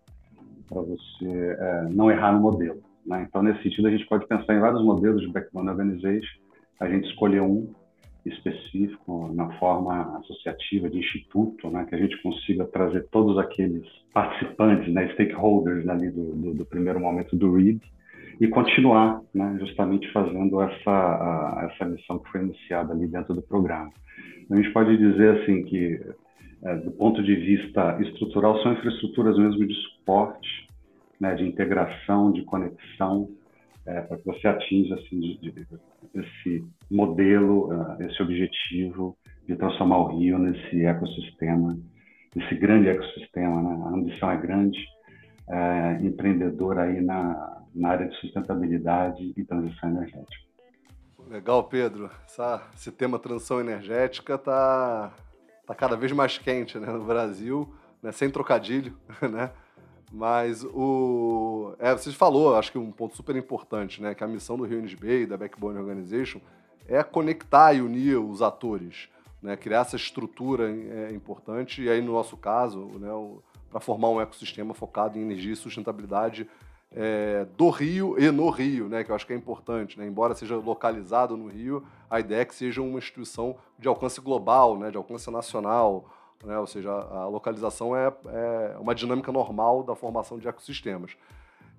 para 0.68 0.82
você 0.82 1.58
não 1.92 2.12
errar 2.12 2.34
no 2.34 2.42
modelo. 2.42 2.82
Né? 3.06 3.26
Então, 3.30 3.42
nesse 3.42 3.64
sentido, 3.64 3.88
a 3.88 3.92
gente 3.92 4.06
pode 4.08 4.28
pensar 4.28 4.54
em 4.54 4.60
vários 4.60 4.84
modelos 4.84 5.22
de 5.22 5.30
backbone 5.30 5.70
organization 5.70 6.44
a 6.84 6.90
gente 6.90 7.08
escolheu 7.08 7.46
um 7.46 7.74
específico 8.26 9.32
na 9.34 9.52
forma 9.60 10.18
associativa 10.20 10.90
de 10.90 11.00
instituto, 11.00 11.70
né, 11.70 11.86
que 11.88 11.96
a 11.96 11.98
gente 11.98 12.22
consiga 12.22 12.66
trazer 12.66 13.08
todos 13.12 13.38
aqueles 13.38 13.86
participantes, 14.14 14.94
né, 14.94 15.10
stakeholders 15.14 15.88
ali 15.88 16.10
do, 16.10 16.34
do, 16.34 16.54
do 16.54 16.66
primeiro 16.66 17.00
momento 17.00 17.36
do 17.36 17.56
READ 17.56 17.82
e 18.40 18.48
continuar, 18.48 19.22
né, 19.34 19.58
justamente 19.60 20.12
fazendo 20.12 20.62
essa 20.62 20.92
a, 20.92 21.70
essa 21.72 21.86
missão 21.86 22.20
que 22.20 22.32
foi 22.32 22.42
iniciada 22.42 22.94
ali 22.94 23.08
dentro 23.08 23.34
do 23.34 23.42
programa. 23.42 23.92
Então, 24.42 24.58
a 24.58 24.62
gente 24.62 24.74
pode 24.74 24.98
dizer 24.98 25.42
assim 25.42 25.64
que 25.64 26.00
é, 26.64 26.76
do 26.78 26.92
ponto 26.92 27.22
de 27.22 27.36
vista 27.36 27.98
estrutural 28.02 28.62
são 28.62 28.74
infraestruturas 28.74 29.38
mesmo 29.38 29.68
de 29.68 29.74
suporte, 29.74 30.68
né, 31.20 31.36
de 31.36 31.44
integração, 31.44 32.32
de 32.32 32.42
conexão 32.44 33.30
é, 33.86 34.02
para 34.02 34.18
que 34.18 34.26
você 34.26 34.48
atinja 34.48 34.96
assim, 34.96 35.40
esse 36.14 36.66
modelo, 36.90 37.70
uh, 37.70 38.02
esse 38.04 38.22
objetivo 38.22 39.18
de 39.48 39.56
transformar 39.56 39.98
o 39.98 40.18
Rio 40.18 40.38
nesse 40.38 40.86
ecossistema, 40.86 41.78
nesse 42.36 42.56
grande 42.56 42.90
ecossistema. 42.90 43.62
Né? 43.62 43.84
A 43.86 43.90
ambição 43.90 44.32
é 44.32 44.38
grande, 44.38 44.80
é, 45.50 46.00
empreendedor 46.02 46.80
aí 46.80 47.02
na, 47.02 47.62
na 47.76 47.90
área 47.90 48.08
de 48.08 48.16
sustentabilidade 48.18 49.34
e 49.36 49.44
transição 49.44 49.90
energética. 49.90 50.44
Legal, 51.28 51.64
Pedro. 51.66 52.10
Essa, 52.26 52.70
esse 52.74 52.92
tema 52.92 53.20
transição 53.20 53.60
energética 53.60 54.36
está 54.36 55.14
tá 55.66 55.76
cada 55.76 55.96
vez 55.96 56.12
mais 56.12 56.38
quente 56.38 56.78
né, 56.78 56.88
no 56.88 57.06
Brasil, 57.06 57.74
né, 58.02 58.12
sem 58.12 58.30
trocadilho, 58.30 58.96
né? 59.22 59.52
Mas 60.14 60.64
o. 60.64 61.74
É, 61.80 61.92
você 61.92 62.12
falou, 62.12 62.56
acho 62.56 62.72
que 62.72 62.78
um 62.78 62.92
ponto 62.92 63.16
super 63.16 63.36
importante, 63.36 64.00
né? 64.00 64.14
Que 64.14 64.24
a 64.24 64.28
missão 64.28 64.56
do 64.56 64.64
Rio 64.64 64.78
NGB 64.78 65.24
e 65.24 65.26
da 65.26 65.36
Backbone 65.36 65.80
Organization 65.80 66.40
é 66.88 67.02
conectar 67.02 67.74
e 67.74 67.82
unir 67.82 68.18
os 68.18 68.40
atores, 68.40 69.10
né? 69.42 69.58
Criar 69.58 69.80
essa 69.80 69.96
estrutura 69.96 70.70
é 70.70 71.12
importante, 71.12 71.82
e 71.82 71.90
aí, 71.90 72.00
no 72.00 72.14
nosso 72.14 72.38
caso, 72.38 72.92
né, 73.00 73.10
para 73.72 73.80
formar 73.80 74.10
um 74.10 74.22
ecossistema 74.22 74.76
focado 74.76 75.18
em 75.18 75.22
energia 75.24 75.54
e 75.54 75.56
sustentabilidade 75.56 76.48
é, 76.92 77.48
do 77.58 77.72
Rio 77.72 78.16
e 78.20 78.30
no 78.30 78.52
Rio, 78.52 78.88
né, 78.88 79.04
que 79.04 79.10
eu 79.10 79.16
acho 79.16 79.26
que 79.26 79.34
é 79.34 79.36
importante. 79.36 79.98
Né? 79.98 80.06
Embora 80.06 80.36
seja 80.36 80.56
localizado 80.56 81.36
no 81.36 81.48
Rio, 81.48 81.84
a 82.08 82.20
ideia 82.20 82.42
é 82.42 82.46
que 82.46 82.54
seja 82.54 82.84
uma 82.84 83.00
instituição 83.00 83.58
de 83.80 83.88
alcance 83.88 84.22
global, 84.22 84.78
né, 84.78 84.92
de 84.92 84.98
alcance 84.98 85.32
nacional, 85.32 86.08
né? 86.44 86.58
ou 86.58 86.68
seja, 86.68 86.92
a 86.92 87.28
localização 87.28 87.96
é, 87.96 88.14
é 88.28 88.78
uma 88.80 88.94
dinâmica 88.94 89.32
normal 89.32 89.84
da 89.84 89.96
formação 89.96 90.38
de 90.38 90.48
ecossistemas. 90.48 91.16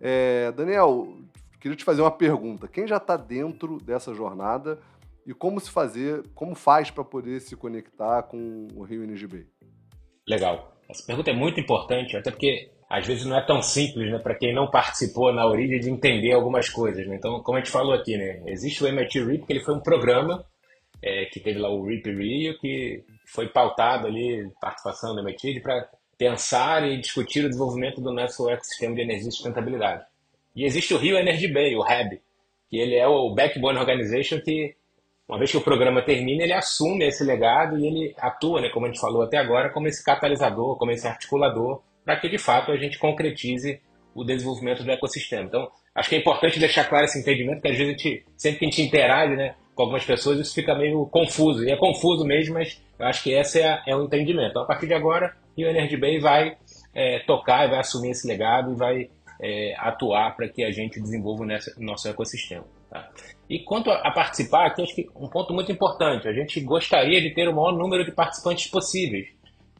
É, 0.01 0.53
Daniel, 0.53 1.17
queria 1.61 1.77
te 1.77 1.85
fazer 1.85 2.03
uma 2.03 2.11
pergunta. 2.11 2.69
Quem 2.69 2.87
já 2.87 2.97
está 2.97 3.17
dentro 3.17 3.79
dessa 3.79 4.15
jornada 4.15 4.79
e 5.27 5.33
como 5.33 5.61
se 5.61 5.71
fazer, 5.71 6.23
como 6.35 6.55
faz 6.55 6.91
para 6.91 7.05
poder 7.05 7.41
se 7.41 7.57
conectar 7.57 8.25
com 8.25 8.69
o 8.75 8.83
Rio 8.83 9.03
NGB? 9.05 9.47
Legal. 10.29 10.77
Essa 10.89 11.05
pergunta 11.07 11.31
é 11.31 11.35
muito 11.35 11.59
importante, 11.59 12.17
até 12.17 12.31
porque 12.31 12.71
às 12.89 13.07
vezes 13.07 13.25
não 13.25 13.37
é 13.37 13.45
tão 13.45 13.63
simples, 13.63 14.11
né, 14.11 14.19
para 14.19 14.35
quem 14.35 14.55
não 14.55 14.71
participou 14.71 15.33
na 15.33 15.47
origem 15.47 15.81
de 15.81 15.91
entender 15.91 16.33
algumas 16.33 16.69
coisas. 16.69 17.07
Né? 17.07 17.17
Então, 17.17 17.43
como 17.43 17.57
a 17.57 17.61
gente 17.61 17.73
falou 17.73 17.95
aqui, 17.95 18.17
né, 18.17 18.43
existe 18.47 18.85
o 18.85 18.87
MIT 18.87 19.25
RIP, 19.25 19.47
que 19.47 19.53
ele 19.53 19.65
foi 19.65 19.75
um 19.75 19.81
programa 19.81 20.45
é, 21.03 21.25
que 21.27 21.41
teve 21.41 21.59
lá 21.59 21.69
o 21.71 21.85
RIP 21.85 22.07
Rio, 22.11 22.59
que 22.59 23.05
foi 23.25 23.49
pautado 23.49 24.07
ali, 24.07 24.51
participação 24.61 25.15
do 25.15 25.21
MIT, 25.21 25.61
para 25.61 25.89
pensar 26.17 26.87
e 26.87 27.01
discutir 27.01 27.45
o 27.45 27.49
desenvolvimento 27.49 28.01
do 28.01 28.13
nosso 28.13 28.49
ecossistema 28.49 28.95
de 28.95 29.03
energia 29.03 29.29
e 29.29 29.33
sustentabilidade. 29.33 30.05
E 30.55 30.65
existe 30.65 30.95
o 30.95 30.99
Rio 30.99 31.19
Energy 31.19 31.49
Bay, 31.49 31.75
o 31.75 31.83
REB, 31.83 32.21
que 32.71 32.79
ele 32.79 32.95
é 32.95 33.07
o 33.07 33.35
Backbone 33.35 33.79
Organization 33.79 34.41
que, 34.41 34.75
uma 35.29 35.39
vez 35.39 35.51
que 35.51 35.57
o 35.57 35.61
programa 35.61 36.03
termina, 36.03 36.45
ele 36.45 36.53
assume 36.53 37.07
esse 37.07 37.25
legado 37.25 37.79
e 37.79 37.87
ele 37.87 38.15
atua, 38.19 38.61
né, 38.61 38.69
como 38.69 38.87
a 38.87 38.89
gente 38.89 39.01
falou 39.01 39.23
até 39.23 39.37
agora, 39.37 39.71
como 39.71 39.89
esse 39.89 40.05
catalisador, 40.05 40.77
como 40.77 40.93
esse 40.93 41.07
articulador, 41.07 41.83
para 42.05 42.17
que 42.17 42.29
de 42.29 42.39
fato 42.39 42.71
a 42.71 42.77
gente 42.77 42.99
concretize 42.99 43.81
o 44.15 44.23
desenvolvimento 44.23 44.85
do 44.85 44.91
ecossistema. 44.93 45.45
Então, 45.45 45.69
acho 45.95 46.09
que 46.09 46.15
é 46.15 46.19
importante 46.19 46.61
deixar 46.61 46.85
claro 46.85 47.05
esse 47.05 47.19
entendimento, 47.19 47.61
que 47.61 47.69
às 47.69 47.77
vezes 47.77 47.95
a 47.95 47.97
gente, 47.97 48.25
sempre 48.37 48.59
que 48.61 48.65
a 48.67 48.69
gente 48.69 48.83
interage 48.83 49.35
né, 49.35 49.57
com 49.75 49.83
algumas 49.83 50.05
pessoas, 50.05 50.39
isso 50.39 50.55
fica 50.55 50.75
meio 50.75 51.07
confuso. 51.07 51.65
E 51.65 51.71
é 51.71 51.77
confuso 51.77 52.25
mesmo, 52.25 52.55
mas 52.55 52.81
eu 52.99 53.07
acho 53.07 53.23
que 53.23 53.33
esse 53.33 53.61
é, 53.61 53.83
é 53.87 53.97
o 53.97 54.05
entendimento. 54.05 54.51
Então, 54.51 54.63
a 54.63 54.67
partir 54.67 54.87
de 54.87 54.95
agora, 54.95 55.35
o 55.57 55.61
Energy 55.61 55.97
Bay 55.97 56.19
vai 56.19 56.57
é, 56.95 57.21
tocar, 57.21 57.69
vai 57.69 57.81
assumir 57.81 58.11
esse 58.11 58.27
legado 58.27 58.73
e 58.73 58.77
vai 58.77 59.11
é, 59.41 59.75
atuar 59.79 60.37
para 60.37 60.49
que 60.49 60.65
a 60.65 60.71
gente 60.71 61.01
desenvolva 61.01 61.45
o 61.45 61.85
nosso 61.85 62.09
ecossistema. 62.09 62.65
Tá? 62.91 63.11
E 63.51 63.59
quanto 63.59 63.91
a, 63.91 64.11
participar, 64.11 64.67
aqui 64.67 64.83
acho 64.83 64.95
que 64.95 65.09
um 65.17 65.29
ponto 65.29 65.53
muito 65.53 65.71
importante, 65.71 66.29
a 66.29 66.33
gente 66.33 66.61
gostaria 66.61 67.21
de 67.21 67.31
ter 67.35 67.49
o 67.49 67.55
maior 67.55 67.73
número 67.73 68.05
de 68.05 68.13
participantes 68.13 68.71
possíveis. 68.71 69.29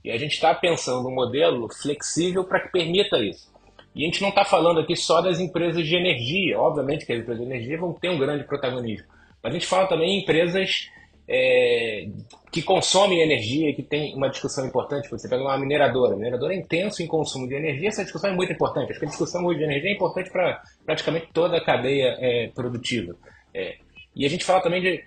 E 0.05 0.11
a 0.11 0.19
gente 0.19 0.33
está 0.33 0.55
pensando 0.55 1.09
um 1.09 1.15
modelo 1.15 1.67
flexível 1.73 2.45
para 2.45 2.61
que 2.61 2.71
permita 2.71 3.19
isso. 3.19 3.51
E 3.95 4.03
a 4.03 4.07
gente 4.07 4.21
não 4.21 4.31
está 4.31 4.45
falando 4.45 4.81
aqui 4.81 4.97
só 4.97 5.23
das 5.23 5.39
empresas 5.39 5.87
de 5.87 5.95
energia, 5.95 6.59
obviamente 6.59 7.07
que 7.07 7.13
as 7.13 7.21
empresas 7.21 7.43
de 7.43 7.51
energia 7.51 7.79
vão 7.79 7.93
ter 7.93 8.11
um 8.11 8.19
grande 8.19 8.45
protagonismo, 8.45 9.07
a 9.45 9.51
gente 9.51 9.67
fala 9.67 9.87
também 9.87 10.17
em 10.17 10.23
empresas 10.23 10.89
é, 11.29 12.07
que 12.51 12.63
consomem 12.63 13.21
energia, 13.21 13.75
que 13.75 13.83
tem 13.83 14.15
uma 14.15 14.29
discussão 14.29 14.67
importante. 14.67 15.11
Você 15.11 15.29
pega 15.29 15.43
uma 15.43 15.59
mineradora, 15.59 16.15
a 16.15 16.17
mineradora 16.17 16.55
é 16.55 16.57
intenso 16.57 17.03
em 17.03 17.07
consumo 17.07 17.47
de 17.47 17.55
energia, 17.55 17.89
essa 17.89 18.03
discussão 18.03 18.31
é 18.31 18.35
muito 18.35 18.53
importante. 18.53 18.91
Acho 18.91 19.01
que 19.01 19.07
a 19.07 19.09
discussão 19.09 19.43
de 19.55 19.63
energia 19.63 19.91
é 19.91 19.95
importante 19.95 20.31
para 20.31 20.63
praticamente 20.85 21.29
toda 21.33 21.59
a 21.59 21.65
cadeia 21.65 22.17
é, 22.19 22.49
produtiva. 22.55 23.15
É, 23.53 23.77
e 24.17 24.25
a 24.25 24.29
gente 24.29 24.45
fala 24.45 24.63
também 24.63 24.81
de 24.81 25.05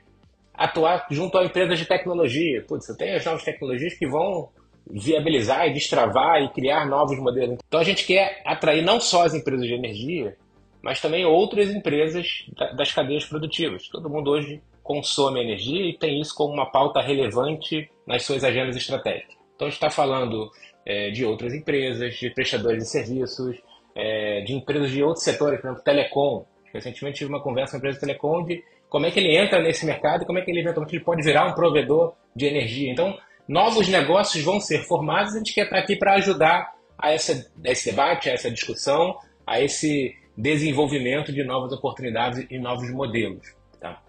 atuar 0.53 1.07
junto 1.09 1.37
a 1.37 1.45
empresas 1.45 1.79
de 1.79 1.85
tecnologia. 1.85 2.63
Putz, 2.67 2.87
tem 2.95 3.15
as 3.15 3.25
novas 3.25 3.43
tecnologias 3.43 3.93
que 3.93 4.07
vão 4.07 4.49
viabilizar 4.89 5.67
e 5.67 5.73
destravar 5.73 6.41
e 6.41 6.49
criar 6.49 6.85
novos 6.85 7.17
modelos. 7.19 7.57
Então 7.67 7.79
a 7.79 7.83
gente 7.83 8.05
quer 8.05 8.41
atrair 8.45 8.83
não 8.83 8.99
só 8.99 9.25
as 9.25 9.33
empresas 9.33 9.65
de 9.65 9.73
energia, 9.73 10.35
mas 10.87 11.01
também 11.01 11.25
outras 11.25 11.69
empresas 11.69 12.45
das 12.77 12.93
cadeias 12.93 13.25
produtivas. 13.25 13.89
Todo 13.89 14.09
mundo 14.09 14.31
hoje 14.31 14.61
consome 14.81 15.41
energia 15.41 15.85
e 15.85 15.91
tem 15.91 16.21
isso 16.21 16.33
como 16.33 16.53
uma 16.53 16.71
pauta 16.71 17.01
relevante 17.01 17.91
nas 18.07 18.23
suas 18.23 18.41
agendas 18.41 18.73
estratégicas. 18.77 19.35
Então, 19.53 19.67
a 19.67 19.69
gente 19.69 19.83
está 19.83 19.89
falando 19.89 20.49
é, 20.85 21.09
de 21.09 21.25
outras 21.25 21.53
empresas, 21.53 22.15
de 22.15 22.29
prestadores 22.29 22.83
de 22.83 22.89
serviços, 22.89 23.57
é, 23.93 24.39
de 24.45 24.53
empresas 24.53 24.89
de 24.89 25.03
outros 25.03 25.25
setores, 25.25 25.59
por 25.59 25.67
exemplo, 25.67 25.83
telecom. 25.83 26.45
Recentemente 26.73 27.17
tive 27.17 27.31
uma 27.31 27.43
conversa 27.43 27.71
com 27.71 27.75
uma 27.75 27.79
empresa 27.79 27.99
de 27.99 28.05
telecom 28.05 28.45
de 28.45 28.63
como 28.87 29.07
é 29.07 29.11
que 29.11 29.19
ele 29.19 29.35
entra 29.35 29.61
nesse 29.61 29.85
mercado 29.85 30.23
e 30.23 30.25
como 30.25 30.39
é 30.39 30.41
que 30.41 30.49
ele 30.49 30.61
eventualmente 30.61 30.95
ele 30.95 31.03
pode 31.03 31.21
virar 31.21 31.47
um 31.47 31.53
provedor 31.53 32.13
de 32.33 32.45
energia. 32.45 32.89
Então, 32.89 33.13
novos 33.45 33.89
negócios 33.89 34.41
vão 34.41 34.61
ser 34.61 34.85
formados 34.85 35.33
e 35.33 35.35
a 35.35 35.39
gente 35.39 35.53
quer 35.53 35.65
estar 35.65 35.79
aqui 35.79 35.97
para 35.97 36.13
ajudar 36.13 36.73
a, 36.97 37.11
essa, 37.11 37.33
a 37.33 37.69
esse 37.69 37.89
debate, 37.89 38.29
a 38.29 38.33
essa 38.33 38.49
discussão, 38.49 39.17
a 39.45 39.59
esse 39.59 40.15
desenvolvimento 40.37 41.33
de 41.33 41.43
novas 41.43 41.71
oportunidades 41.71 42.45
e 42.49 42.59
novos 42.59 42.91
modelos. 42.91 43.55
Tá? 43.79 44.01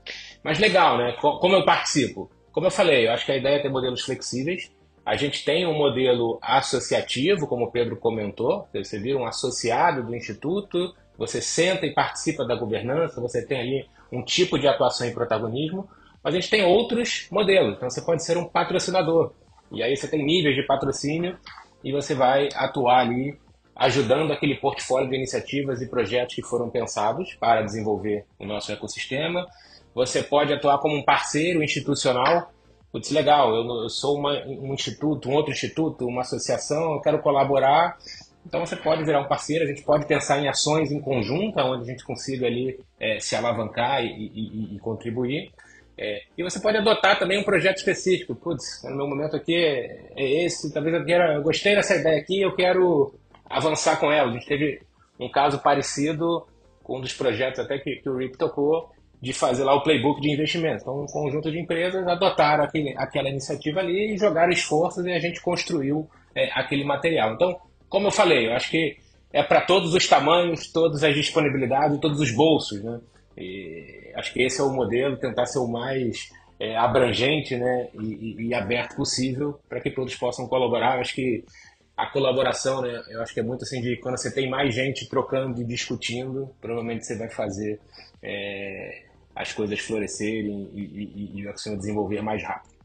Mas 0.43 0.59
legal, 0.59 0.99
né? 0.99 1.13
Como 1.13 1.55
eu 1.55 1.65
participo? 1.65 2.31
Como 2.53 2.67
eu 2.67 2.71
falei, 2.71 3.07
eu 3.07 3.13
acho 3.13 3.25
que 3.25 3.33
a 3.33 3.37
ideia 3.37 3.57
é 3.57 3.63
ter 3.63 3.71
modelos 3.71 4.03
flexíveis. 4.03 4.71
A 5.05 5.17
gente 5.17 5.45
tem 5.45 5.67
um 5.67 5.73
modelo 5.73 6.39
associativo, 6.43 7.47
como 7.47 7.65
o 7.65 7.71
Pedro 7.71 7.97
comentou. 7.97 8.69
Você 8.75 8.99
vira 8.99 9.19
um 9.19 9.27
associado 9.27 10.03
do 10.03 10.15
Instituto, 10.15 10.95
você 11.17 11.41
senta 11.41 11.87
e 11.87 11.95
participa 11.95 12.45
da 12.45 12.55
governança, 12.55 13.21
você 13.21 13.45
tem 13.45 13.61
ali 13.61 13.87
um 14.13 14.23
tipo 14.23 14.59
de 14.59 14.69
atuação 14.69 15.07
e 15.07 15.13
protagonismo. 15.13 15.89
Mas 16.23 16.35
a 16.35 16.41
gente 16.41 16.51
tem 16.51 16.65
outros 16.65 17.27
modelos. 17.31 17.77
Então 17.77 17.89
você 17.89 18.03
pode 18.03 18.23
ser 18.23 18.37
um 18.37 18.45
patrocinador. 18.45 19.33
E 19.73 19.83
aí 19.83 19.97
você 19.97 20.09
tem 20.09 20.25
níveis 20.25 20.57
de 20.57 20.63
patrocínio 20.63 21.39
e 21.83 21.93
você 21.93 22.15
vai 22.15 22.49
atuar 22.55 23.01
ali 23.01 23.39
ajudando 23.79 24.33
aquele 24.33 24.57
portfólio 24.57 25.09
de 25.09 25.15
iniciativas 25.15 25.81
e 25.81 25.89
projetos 25.89 26.35
que 26.35 26.43
foram 26.43 26.69
pensados 26.69 27.35
para 27.35 27.63
desenvolver 27.63 28.25
o 28.37 28.45
nosso 28.45 28.73
ecossistema. 28.73 29.47
Você 29.95 30.21
pode 30.21 30.53
atuar 30.53 30.79
como 30.79 30.97
um 30.97 31.05
parceiro 31.05 31.63
institucional. 31.63 32.53
Putz, 32.91 33.11
legal, 33.11 33.55
eu, 33.55 33.89
sou 33.89 34.19
uma, 34.19 34.33
um 34.47 34.75
instituto, 34.75 35.29
um 35.29 35.35
outro 35.35 35.53
instituto, 35.53 36.07
uma 36.07 36.23
associação, 36.23 36.95
eu 36.95 37.01
quero 37.01 37.21
colaborar. 37.21 37.97
Então 38.45 38.65
você 38.67 38.75
pode 38.75 39.05
virar 39.05 39.21
um 39.21 39.29
parceiro, 39.29 39.65
a 39.65 39.69
gente 39.69 39.83
pode 39.83 40.07
pensar 40.07 40.41
em 40.41 40.49
ações 40.49 40.91
em 40.91 41.01
conjunta, 41.01 41.63
onde 41.63 41.83
a 41.83 41.93
gente 41.93 42.05
consiga 42.05 42.47
ali 42.47 42.81
é, 42.99 43.21
se 43.21 43.37
alavancar 43.37 44.03
e, 44.03 44.09
e, 44.09 44.75
e 44.75 44.79
contribuir. 44.81 45.53
É, 45.97 46.23
e 46.37 46.43
você 46.43 46.59
pode 46.59 46.79
adotar 46.79 47.19
também 47.19 47.39
um 47.39 47.45
projeto 47.45 47.77
específico. 47.77 48.35
Putz, 48.35 48.83
no 48.85 48.97
meu 48.97 49.07
momento 49.07 49.37
aqui 49.37 49.55
é, 49.55 50.11
é 50.17 50.45
esse, 50.45 50.73
talvez 50.73 50.95
eu 50.97 51.05
queira, 51.05 51.35
eu 51.35 51.43
gostei 51.43 51.77
dessa 51.77 51.95
ideia 51.95 52.19
aqui, 52.19 52.41
eu 52.41 52.55
quero 52.57 53.15
avançar 53.49 53.99
com 53.99 54.12
ela. 54.12 54.31
A 54.31 54.33
gente 54.33 54.47
teve 54.47 54.81
um 55.19 55.28
caso 55.31 55.59
parecido 55.61 56.47
com 56.83 56.99
um 56.99 57.00
dos 57.00 57.12
projetos 57.12 57.61
até 57.61 57.78
que, 57.78 57.97
que 57.97 58.09
o 58.09 58.17
RIP 58.17 58.37
tocou, 58.37 58.90
de 59.21 59.33
fazer 59.33 59.64
lá 59.64 59.75
o 59.75 59.83
playbook 59.83 60.21
de 60.21 60.33
investimento. 60.33 60.83
Então, 60.83 61.02
um 61.02 61.07
conjunto 61.07 61.50
de 61.50 61.59
empresas 61.59 62.07
adotaram 62.07 62.64
aquele, 62.64 62.95
aquela 62.97 63.28
iniciativa 63.28 63.81
ali 63.81 64.14
e 64.14 64.19
jogaram 64.19 64.52
esforços 64.52 65.05
e 65.05 65.11
a 65.11 65.19
gente 65.19 65.40
construiu 65.43 66.09
é, 66.35 66.50
aquele 66.52 66.85
material. 66.85 67.35
Então, 67.35 67.57
como 67.88 68.07
eu 68.07 68.12
falei, 68.12 68.47
eu 68.47 68.52
acho 68.52 68.71
que 68.71 68.97
é 69.33 69.43
para 69.43 69.61
todos 69.61 69.93
os 69.93 70.07
tamanhos, 70.07 70.71
todas 70.73 71.02
as 71.02 71.14
disponibilidades, 71.14 72.00
todos 72.00 72.21
os 72.21 72.31
bolsos. 72.31 72.83
Né? 72.83 73.00
E 73.37 74.12
acho 74.14 74.33
que 74.33 74.43
esse 74.43 74.61
é 74.61 74.64
o 74.64 74.73
modelo, 74.73 75.17
tentar 75.17 75.47
ser 75.47 75.59
o 75.59 75.67
mais 75.67 76.31
é, 76.61 76.76
abrangente 76.76 77.57
né? 77.57 77.88
E, 78.00 78.37
e, 78.38 78.49
e 78.49 78.55
aberto 78.55 78.97
possível 78.97 79.59
para 79.69 79.81
que 79.81 79.90
todos 79.90 80.14
possam 80.14 80.47
colaborar. 80.47 81.00
Acho 81.00 81.14
que 81.14 81.45
a 81.99 82.07
colaboração, 82.07 82.81
né? 82.81 83.02
Eu 83.11 83.21
acho 83.21 83.35
que 83.35 83.40
é 83.40 83.43
muito 83.43 83.64
assim 83.64 83.83
de 83.83 83.97
quando 83.97 84.17
você 84.17 84.33
tem 84.33 84.49
mais 84.49 84.73
gente 84.73 85.09
trocando 85.09 85.61
e 85.61 85.64
discutindo, 85.64 86.55
provavelmente 86.61 87.05
você 87.05 87.19
vai 87.19 87.28
fazer 87.28 87.81
é, 88.23 89.02
as 89.35 89.52
coisas 89.52 89.81
florescerem 89.81 90.71
e, 90.73 91.45
o 91.45 91.49
ecossistema 91.49 91.76
desenvolver 91.76 92.23
mais 92.23 92.40
rápido. 92.40 92.78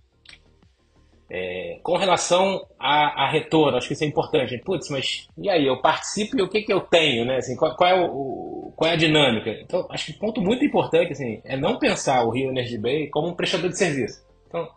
É, 1.29 1.79
com 1.83 1.95
relação 1.95 2.65
a, 2.79 3.25
a, 3.25 3.29
retorno, 3.29 3.77
acho 3.77 3.87
que 3.87 3.93
isso 3.93 4.03
é 4.03 4.07
importante. 4.07 4.57
Putz, 4.57 4.89
mas 4.89 5.27
e 5.37 5.47
aí, 5.47 5.67
eu 5.67 5.79
participo 5.79 6.39
e 6.39 6.41
o 6.41 6.49
que, 6.49 6.63
que 6.63 6.73
eu 6.73 6.81
tenho, 6.81 7.23
né? 7.23 7.37
Assim, 7.37 7.55
qual, 7.55 7.75
qual, 7.75 7.89
é 7.89 8.01
o, 8.01 8.73
qual 8.75 8.89
é 8.89 8.93
a 8.95 8.97
dinâmica? 8.97 9.51
Então, 9.61 9.87
acho 9.91 10.07
que 10.07 10.13
ponto 10.13 10.41
muito 10.41 10.65
importante 10.65 11.11
assim, 11.11 11.39
é 11.45 11.55
não 11.55 11.77
pensar 11.77 12.23
o 12.23 12.31
Rio 12.31 12.49
Energy 12.49 12.79
Bay 12.79 13.09
como 13.09 13.27
um 13.27 13.35
prestador 13.35 13.69
de 13.69 13.77
serviço. 13.77 14.25
Então, 14.47 14.67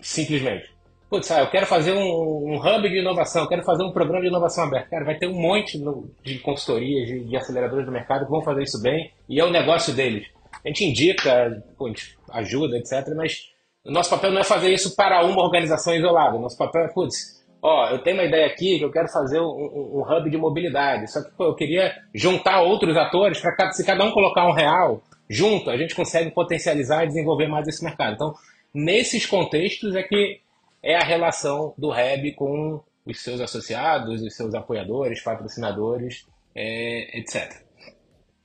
simplesmente. 0.00 0.75
Putz, 1.16 1.30
ah, 1.30 1.40
eu 1.40 1.50
quero 1.50 1.66
fazer 1.66 1.92
um, 1.92 2.52
um, 2.52 2.56
hub 2.56 2.88
de 2.88 3.00
inovação, 3.00 3.46
quero 3.46 3.62
fazer 3.62 3.82
um 3.82 3.92
programa 3.92 4.20
de 4.20 4.28
inovação 4.28 4.64
aberto. 4.64 4.90
Cara, 4.90 5.04
vai 5.04 5.16
ter 5.16 5.26
um 5.26 5.34
monte 5.34 5.82
de 6.22 6.38
consultorias, 6.40 7.08
de, 7.08 7.24
de 7.24 7.36
aceleradores 7.36 7.86
do 7.86 7.92
mercado 7.92 8.26
que 8.26 8.30
vão 8.30 8.42
fazer 8.42 8.62
isso 8.62 8.80
bem 8.82 9.10
e 9.28 9.40
é 9.40 9.44
o 9.44 9.50
negócio 9.50 9.94
deles 9.94 10.26
a 10.64 10.68
gente 10.68 10.84
indica, 10.84 11.32
a 11.32 11.86
gente 11.86 12.18
ajuda, 12.32 12.76
etc. 12.76 13.14
Mas 13.16 13.50
o 13.84 13.92
nosso 13.92 14.10
papel 14.10 14.32
não 14.32 14.40
é 14.40 14.44
fazer 14.44 14.72
isso 14.72 14.96
para 14.96 15.24
uma 15.24 15.42
organização 15.42 15.94
isolada. 15.94 16.36
O 16.36 16.40
nosso 16.40 16.58
papel 16.58 16.82
é, 16.82 16.88
putz, 16.88 17.44
ó, 17.62 17.90
eu 17.90 18.02
tenho 18.02 18.16
uma 18.16 18.24
ideia 18.24 18.46
aqui 18.46 18.78
que 18.78 18.84
eu 18.84 18.90
quero 18.90 19.08
fazer 19.08 19.40
um, 19.40 19.44
um, 19.44 20.00
um 20.00 20.02
hub 20.02 20.28
de 20.28 20.36
mobilidade. 20.36 21.10
Só 21.10 21.22
que 21.22 21.30
pô, 21.36 21.44
eu 21.44 21.54
queria 21.54 21.94
juntar 22.12 22.62
outros 22.62 22.96
atores 22.96 23.40
para 23.40 23.70
se 23.72 23.84
cada 23.84 24.04
um 24.04 24.10
colocar 24.10 24.46
um 24.48 24.52
real 24.52 25.02
junto, 25.30 25.70
a 25.70 25.76
gente 25.76 25.94
consegue 25.94 26.30
potencializar 26.30 27.04
e 27.04 27.08
desenvolver 27.08 27.46
mais 27.46 27.66
esse 27.68 27.84
mercado. 27.84 28.14
Então, 28.14 28.34
nesses 28.74 29.24
contextos 29.24 29.94
é 29.94 30.02
que 30.02 30.40
é 30.86 30.94
a 30.94 31.04
relação 31.04 31.74
do 31.76 31.90
Hub 31.90 32.32
com 32.36 32.80
os 33.04 33.20
seus 33.20 33.40
associados, 33.40 34.22
os 34.22 34.36
seus 34.36 34.54
apoiadores, 34.54 35.20
patrocinadores, 35.20 36.24
é, 36.54 37.18
etc. 37.18 37.60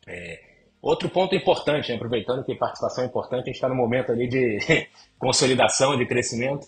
É, 0.07 0.39
outro 0.81 1.07
ponto 1.07 1.36
importante, 1.36 1.89
né, 1.89 1.95
aproveitando 1.95 2.43
que 2.43 2.55
participação 2.55 3.03
é 3.03 3.07
importante, 3.07 3.43
a 3.43 3.45
gente 3.45 3.55
está 3.55 3.69
no 3.69 3.75
momento 3.75 4.12
ali 4.12 4.27
de 4.27 4.57
consolidação, 5.19 5.95
de 5.95 6.07
crescimento. 6.07 6.65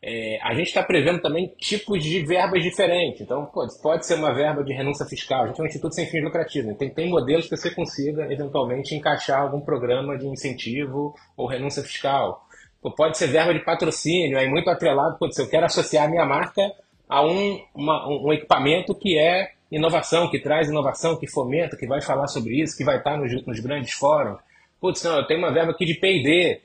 É, 0.00 0.38
a 0.40 0.54
gente 0.54 0.68
está 0.68 0.84
prevendo 0.84 1.20
também 1.20 1.48
tipos 1.58 2.00
de 2.00 2.24
verbas 2.24 2.62
diferentes. 2.62 3.20
Então, 3.20 3.46
pode, 3.46 3.76
pode 3.82 4.06
ser 4.06 4.14
uma 4.14 4.32
verba 4.32 4.62
de 4.62 4.72
renúncia 4.72 5.04
fiscal. 5.04 5.42
A 5.42 5.46
gente 5.48 5.60
é 5.60 5.64
um 5.64 5.66
instituto 5.66 5.96
sem 5.96 6.06
fins 6.06 6.22
lucrativos. 6.22 6.68
Né? 6.68 6.76
Tem, 6.78 6.90
tem 6.90 7.10
modelos 7.10 7.48
que 7.48 7.56
você 7.56 7.72
consiga, 7.72 8.32
eventualmente, 8.32 8.94
encaixar 8.94 9.42
algum 9.42 9.60
programa 9.60 10.16
de 10.16 10.28
incentivo 10.28 11.12
ou 11.36 11.48
renúncia 11.48 11.82
fiscal. 11.82 12.47
Pô, 12.80 12.90
pode 12.92 13.18
ser 13.18 13.28
verba 13.28 13.52
de 13.52 13.60
patrocínio, 13.60 14.38
aí 14.38 14.48
muito 14.48 14.70
atrelado. 14.70 15.18
Pode 15.18 15.34
ser, 15.34 15.42
eu 15.42 15.48
quero 15.48 15.66
associar 15.66 16.08
minha 16.08 16.24
marca 16.24 16.72
a 17.08 17.22
um, 17.24 17.60
uma, 17.74 18.08
um 18.08 18.32
equipamento 18.32 18.94
que 18.94 19.18
é 19.18 19.52
inovação, 19.70 20.30
que 20.30 20.38
traz 20.38 20.68
inovação, 20.68 21.16
que 21.16 21.26
fomenta, 21.26 21.76
que 21.76 21.86
vai 21.86 22.00
falar 22.00 22.26
sobre 22.26 22.60
isso, 22.60 22.76
que 22.76 22.84
vai 22.84 22.98
estar 22.98 23.16
nos, 23.16 23.44
nos 23.46 23.60
grandes 23.60 23.92
fóruns. 23.92 24.38
Putz, 24.80 25.02
não, 25.02 25.18
eu 25.18 25.26
tenho 25.26 25.40
uma 25.40 25.52
verba 25.52 25.72
aqui 25.72 25.84
de 25.84 25.94
P&D, 25.94 26.60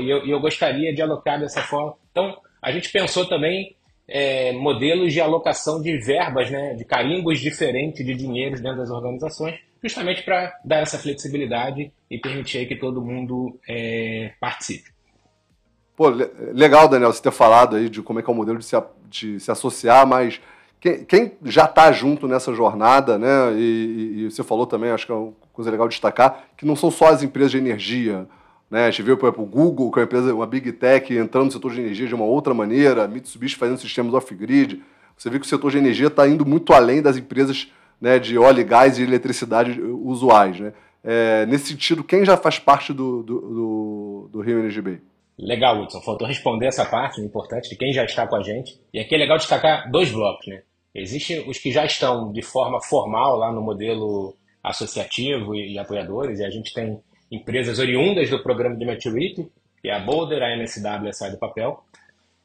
e 0.00 0.10
eu, 0.10 0.26
eu 0.26 0.40
gostaria 0.40 0.94
de 0.94 1.00
alocar 1.00 1.40
dessa 1.40 1.62
forma. 1.62 1.94
Então, 2.10 2.36
a 2.60 2.70
gente 2.70 2.90
pensou 2.90 3.26
também 3.26 3.74
é, 4.06 4.52
modelos 4.52 5.12
de 5.12 5.20
alocação 5.20 5.80
de 5.80 5.96
verbas, 5.98 6.50
né, 6.50 6.74
de 6.74 6.84
carimbos 6.84 7.40
diferentes 7.40 8.04
de 8.04 8.14
dinheiros 8.14 8.60
dentro 8.60 8.78
das 8.78 8.90
organizações, 8.90 9.58
justamente 9.82 10.22
para 10.22 10.58
dar 10.64 10.80
essa 10.80 10.98
flexibilidade 10.98 11.90
e 12.10 12.18
permitir 12.18 12.66
que 12.66 12.76
todo 12.76 13.04
mundo 13.04 13.58
é, 13.68 14.32
participe. 14.40 14.93
Pô, 15.96 16.08
legal, 16.52 16.88
Daniel, 16.88 17.12
você 17.12 17.22
ter 17.22 17.30
falado 17.30 17.76
aí 17.76 17.88
de 17.88 18.02
como 18.02 18.18
é 18.18 18.22
que 18.22 18.28
é 18.28 18.32
o 18.32 18.36
modelo 18.36 18.58
de 18.58 18.64
se, 18.64 18.76
de 19.08 19.38
se 19.38 19.50
associar, 19.50 20.06
mas 20.06 20.40
quem, 20.80 21.04
quem 21.04 21.32
já 21.44 21.66
está 21.66 21.92
junto 21.92 22.26
nessa 22.26 22.52
jornada, 22.52 23.16
né, 23.16 23.54
e, 23.56 24.24
e, 24.24 24.30
você 24.30 24.42
falou 24.42 24.66
também, 24.66 24.90
acho 24.90 25.06
que 25.06 25.12
é 25.12 25.14
uma 25.14 25.32
coisa 25.52 25.70
legal 25.70 25.88
destacar, 25.88 26.44
que 26.56 26.66
não 26.66 26.74
são 26.74 26.90
só 26.90 27.06
as 27.06 27.22
empresas 27.22 27.52
de 27.52 27.58
energia, 27.58 28.26
né? 28.70 28.86
A 28.86 28.90
gente 28.90 29.02
viu, 29.02 29.16
por 29.16 29.26
exemplo, 29.26 29.44
o 29.44 29.46
Google, 29.46 29.90
que 29.92 29.98
é 29.98 30.02
uma 30.02 30.06
empresa, 30.06 30.34
uma 30.34 30.46
Big 30.46 30.72
Tech, 30.72 31.16
entrando 31.16 31.46
no 31.46 31.52
setor 31.52 31.72
de 31.72 31.80
energia 31.80 32.08
de 32.08 32.14
uma 32.14 32.24
outra 32.24 32.52
maneira, 32.52 33.06
Mitsubishi 33.06 33.54
fazendo 33.56 33.78
sistemas 33.78 34.12
off-grid. 34.14 34.82
Você 35.16 35.30
vê 35.30 35.38
que 35.38 35.46
o 35.46 35.48
setor 35.48 35.70
de 35.70 35.78
energia 35.78 36.08
está 36.08 36.26
indo 36.26 36.44
muito 36.44 36.72
além 36.72 37.00
das 37.00 37.16
empresas 37.16 37.70
né, 38.00 38.18
de 38.18 38.36
óleo 38.36 38.66
gás 38.66 38.98
e 38.98 39.02
eletricidade 39.02 39.80
usuais. 39.80 40.58
Né? 40.58 40.72
É, 41.04 41.46
nesse 41.46 41.68
sentido, 41.68 42.02
quem 42.02 42.24
já 42.24 42.36
faz 42.36 42.58
parte 42.58 42.92
do, 42.92 43.22
do, 43.22 43.40
do, 43.40 44.28
do 44.32 44.40
Rio 44.40 44.58
Energy 44.58 44.82
Bay? 44.82 45.00
Legal, 45.38 45.82
Hudson. 45.82 46.00
Faltou 46.00 46.26
responder 46.26 46.66
essa 46.66 46.84
parte 46.84 47.20
importante 47.20 47.68
de 47.68 47.76
quem 47.76 47.92
já 47.92 48.04
está 48.04 48.26
com 48.26 48.36
a 48.36 48.42
gente. 48.42 48.78
E 48.92 49.00
aqui 49.00 49.14
é 49.14 49.18
legal 49.18 49.36
destacar 49.36 49.90
dois 49.90 50.12
blocos. 50.12 50.46
Né? 50.46 50.62
Existem 50.94 51.48
os 51.48 51.58
que 51.58 51.72
já 51.72 51.84
estão 51.84 52.32
de 52.32 52.42
forma 52.42 52.80
formal 52.80 53.36
lá 53.36 53.52
no 53.52 53.60
modelo 53.60 54.36
associativo 54.62 55.54
e, 55.54 55.74
e 55.74 55.78
apoiadores, 55.78 56.38
e 56.38 56.44
a 56.44 56.50
gente 56.50 56.72
tem 56.72 56.98
empresas 57.30 57.78
oriundas 57.78 58.30
do 58.30 58.42
programa 58.42 58.76
de 58.76 58.86
Maturity, 58.86 59.46
que 59.82 59.88
é 59.88 59.92
a 59.92 59.98
Boulder, 59.98 60.42
a 60.42 60.54
MSW 60.54 61.08
a 61.08 61.12
Sai 61.12 61.30
do 61.30 61.38
Papel. 61.38 61.82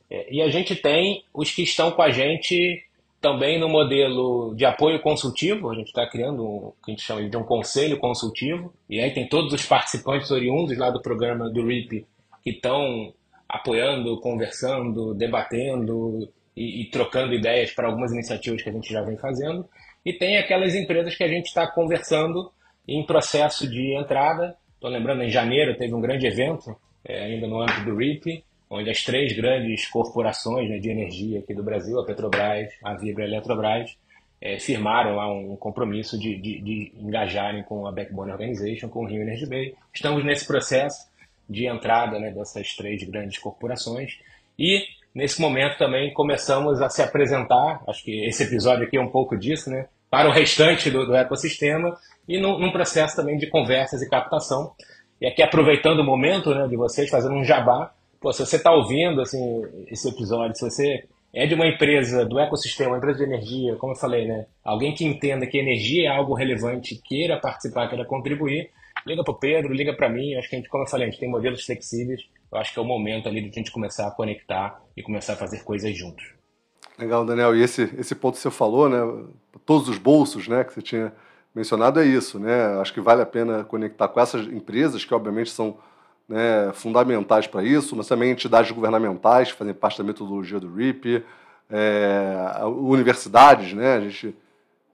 É, 0.09 0.33
e 0.33 0.41
a 0.41 0.49
gente 0.49 0.75
tem 0.75 1.23
os 1.33 1.51
que 1.51 1.61
estão 1.61 1.91
com 1.91 2.01
a 2.01 2.09
gente 2.09 2.83
também 3.21 3.59
no 3.59 3.69
modelo 3.69 4.55
de 4.55 4.65
apoio 4.65 4.99
consultivo, 5.01 5.69
a 5.69 5.75
gente 5.75 5.87
está 5.87 6.07
criando 6.07 6.43
o 6.43 6.73
que 6.83 6.91
a 6.91 6.93
gente 6.93 7.03
chama 7.03 7.29
de 7.29 7.37
um 7.37 7.43
conselho 7.43 7.97
consultivo, 7.97 8.73
e 8.89 8.99
aí 8.99 9.11
tem 9.11 9.27
todos 9.27 9.53
os 9.53 9.65
participantes 9.65 10.31
oriundos 10.31 10.77
lá 10.77 10.89
do 10.89 11.01
programa 11.01 11.49
do 11.49 11.65
RIP 11.65 12.05
que 12.43 12.51
estão 12.51 13.13
apoiando, 13.47 14.19
conversando, 14.21 15.13
debatendo 15.13 16.31
e, 16.55 16.81
e 16.81 16.89
trocando 16.89 17.33
ideias 17.33 17.71
para 17.71 17.87
algumas 17.87 18.11
iniciativas 18.11 18.61
que 18.61 18.69
a 18.69 18.73
gente 18.73 18.91
já 18.91 19.01
vem 19.01 19.17
fazendo. 19.17 19.67
E 20.05 20.13
tem 20.13 20.37
aquelas 20.37 20.75
empresas 20.75 21.15
que 21.15 21.23
a 21.23 21.27
gente 21.27 21.47
está 21.47 21.67
conversando 21.67 22.51
em 22.87 23.05
processo 23.05 23.69
de 23.69 23.95
entrada 23.95 24.55
Estou 24.79 24.89
lembrando, 24.89 25.23
em 25.23 25.29
janeiro 25.29 25.77
teve 25.77 25.93
um 25.93 25.99
grande 25.99 26.25
evento, 26.25 26.73
é, 27.03 27.25
ainda 27.25 27.45
no 27.47 27.61
âmbito 27.61 27.83
do 27.83 27.97
RIP, 27.97 28.45
onde 28.69 28.89
as 28.89 29.03
três 29.03 29.33
grandes 29.33 29.85
corporações 29.89 30.69
né, 30.69 30.79
de 30.79 30.89
energia 30.89 31.39
aqui 31.39 31.53
do 31.53 31.61
Brasil, 31.61 31.99
a 31.99 32.05
Petrobras, 32.05 32.69
a 32.81 32.93
Vibra 32.93 33.25
e 33.25 33.27
a 33.27 33.29
Eletrobras, 33.29 33.97
é, 34.39 34.57
firmaram 34.57 35.17
lá 35.17 35.29
um 35.29 35.57
compromisso 35.57 36.17
de, 36.17 36.37
de, 36.37 36.61
de, 36.61 36.93
engajarem 36.97 37.61
com 37.63 37.85
a 37.85 37.91
Backbone 37.91 38.31
Organization, 38.31 38.87
com 38.87 39.03
o 39.03 39.05
Rio 39.05 39.21
Energy 39.21 39.45
Bay. 39.45 39.75
Estamos 39.93 40.23
nesse 40.23 40.47
processo 40.47 41.08
de 41.49 41.65
entrada 41.65 42.19
né, 42.19 42.31
dessas 42.31 42.75
três 42.75 43.03
grandes 43.03 43.39
corporações 43.39 44.19
e 44.57 44.83
nesse 45.15 45.41
momento 45.41 45.77
também 45.77 46.13
começamos 46.13 46.81
a 46.81 46.89
se 46.89 47.01
apresentar, 47.01 47.81
acho 47.87 48.03
que 48.03 48.25
esse 48.25 48.43
episódio 48.43 48.85
aqui 48.85 48.97
é 48.97 49.01
um 49.01 49.09
pouco 49.09 49.37
disso, 49.37 49.69
né, 49.69 49.87
para 50.09 50.27
o 50.27 50.31
restante 50.31 50.89
do, 50.89 51.05
do 51.05 51.15
ecossistema 51.15 51.97
e 52.27 52.39
num, 52.39 52.59
num, 52.59 52.71
processo 52.71 53.15
também 53.15 53.37
de 53.37 53.47
conversas 53.47 54.01
e 54.01 54.09
captação. 54.09 54.73
E 55.21 55.27
aqui 55.27 55.41
aproveitando 55.41 55.99
o 55.99 56.03
momento 56.03 56.53
né, 56.53 56.67
de 56.67 56.75
vocês, 56.75 57.09
fazendo 57.09 57.35
um 57.35 57.43
jabá, 57.43 57.91
pô, 58.19 58.31
se 58.31 58.45
você 58.45 58.55
está 58.55 58.71
ouvindo 58.71 59.21
assim, 59.21 59.61
esse 59.87 60.09
episódio, 60.09 60.55
se 60.55 60.69
você 60.69 61.03
é 61.33 61.45
de 61.45 61.53
uma 61.53 61.67
empresa 61.67 62.25
do 62.25 62.39
ecossistema, 62.39 62.91
uma 62.91 62.97
empresa 62.97 63.19
de 63.19 63.25
energia, 63.25 63.75
como 63.75 63.93
eu 63.93 63.97
falei, 63.97 64.27
né, 64.27 64.45
alguém 64.63 64.93
que 64.93 65.05
entenda 65.05 65.45
que 65.45 65.57
energia 65.57 66.09
é 66.09 66.15
algo 66.15 66.33
relevante, 66.33 66.99
queira 67.03 67.37
participar, 67.37 67.87
queira 67.87 68.05
contribuir, 68.05 68.69
liga 69.09 69.23
para 69.23 69.33
o 69.33 69.37
Pedro, 69.37 69.73
liga 69.73 69.93
para 69.93 70.09
mim. 70.09 70.35
Acho 70.35 70.49
que 70.49 70.55
a 70.55 70.59
gente, 70.59 70.69
como 70.69 70.83
eu 70.83 70.87
falei, 70.87 71.07
a 71.07 71.11
gente 71.11 71.19
tem 71.19 71.29
modelos 71.29 71.65
flexíveis. 71.65 72.21
Eu 72.51 72.57
acho 72.57 72.73
que 72.73 72.79
é 72.79 72.81
o 72.81 72.85
momento 72.85 73.27
ali 73.27 73.41
de 73.41 73.49
a 73.49 73.51
gente 73.51 73.71
começar 73.71 74.07
a 74.07 74.11
conectar 74.11 74.81
e 74.95 75.03
começar 75.03 75.33
a 75.33 75.35
fazer 75.35 75.63
coisas 75.63 75.95
juntos. 75.97 76.33
Legal, 76.97 77.25
Daniel. 77.25 77.55
E 77.55 77.61
esse, 77.61 77.83
esse 77.97 78.15
ponto 78.15 78.35
que 78.35 78.41
você 78.41 78.51
falou, 78.51 78.89
né, 78.89 78.99
todos 79.65 79.87
os 79.87 79.97
bolsos, 79.97 80.47
né, 80.47 80.63
que 80.63 80.73
você 80.73 80.81
tinha 80.81 81.13
mencionado 81.53 81.99
é 81.99 82.05
isso, 82.05 82.39
né? 82.39 82.79
Acho 82.79 82.93
que 82.93 83.01
vale 83.01 83.21
a 83.21 83.25
pena 83.25 83.63
conectar 83.63 84.07
com 84.07 84.19
essas 84.19 84.45
empresas 84.47 85.03
que 85.03 85.13
obviamente 85.13 85.49
são 85.49 85.77
né, 86.27 86.71
fundamentais 86.73 87.47
para 87.47 87.63
isso, 87.63 87.95
mas 87.95 88.07
também 88.07 88.31
entidades 88.31 88.71
governamentais 88.71 89.51
que 89.51 89.57
fazem 89.57 89.73
parte 89.73 89.97
da 89.97 90.03
metodologia 90.03 90.59
do 90.59 90.73
RIP, 90.73 91.23
é, 91.69 92.63
universidades, 92.65 93.73
né? 93.73 93.95
A 93.95 94.01
gente 94.01 94.35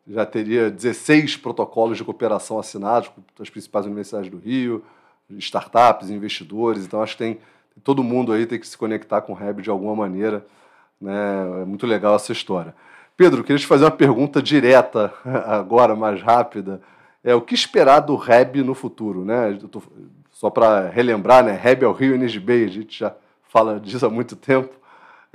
já 0.07 0.25
teria 0.25 0.69
16 0.69 1.37
protocolos 1.37 1.97
de 1.97 2.03
cooperação 2.03 2.59
assinados 2.59 3.09
com 3.09 3.21
as 3.41 3.49
principais 3.49 3.85
universidades 3.85 4.29
do 4.29 4.37
Rio, 4.37 4.83
startups, 5.31 6.09
investidores, 6.09 6.85
então 6.85 7.01
acho 7.01 7.17
que 7.17 7.23
tem 7.23 7.39
todo 7.83 8.03
mundo 8.03 8.31
aí 8.31 8.45
tem 8.45 8.59
que 8.59 8.67
se 8.67 8.77
conectar 8.77 9.21
com 9.21 9.33
o 9.33 9.35
REB 9.35 9.61
de 9.61 9.69
alguma 9.69 9.95
maneira, 9.95 10.45
né? 10.99 11.61
É 11.61 11.65
muito 11.65 11.85
legal 11.85 12.15
essa 12.15 12.31
história. 12.31 12.73
Pedro, 13.17 13.43
queria 13.43 13.59
te 13.59 13.67
fazer 13.67 13.85
uma 13.85 13.91
pergunta 13.91 14.41
direta 14.41 15.13
agora, 15.45 15.95
mais 15.95 16.21
rápida. 16.21 16.81
É, 17.23 17.33
o 17.33 17.41
que 17.41 17.55
esperar 17.55 18.01
do 18.01 18.15
REB 18.15 18.57
no 18.57 18.73
futuro? 18.73 19.25
Né? 19.25 19.57
Tô, 19.71 19.81
só 20.31 20.49
para 20.49 20.89
relembrar, 20.89 21.43
né? 21.43 21.53
REB 21.53 21.83
é 21.83 21.87
o 21.87 21.93
Rio 21.93 22.13
Energy 22.13 22.39
Bay, 22.39 22.65
a 22.65 22.69
gente 22.69 22.99
já 22.99 23.13
fala 23.49 23.79
disso 23.79 24.05
há 24.05 24.09
muito 24.09 24.35
tempo. 24.35 24.73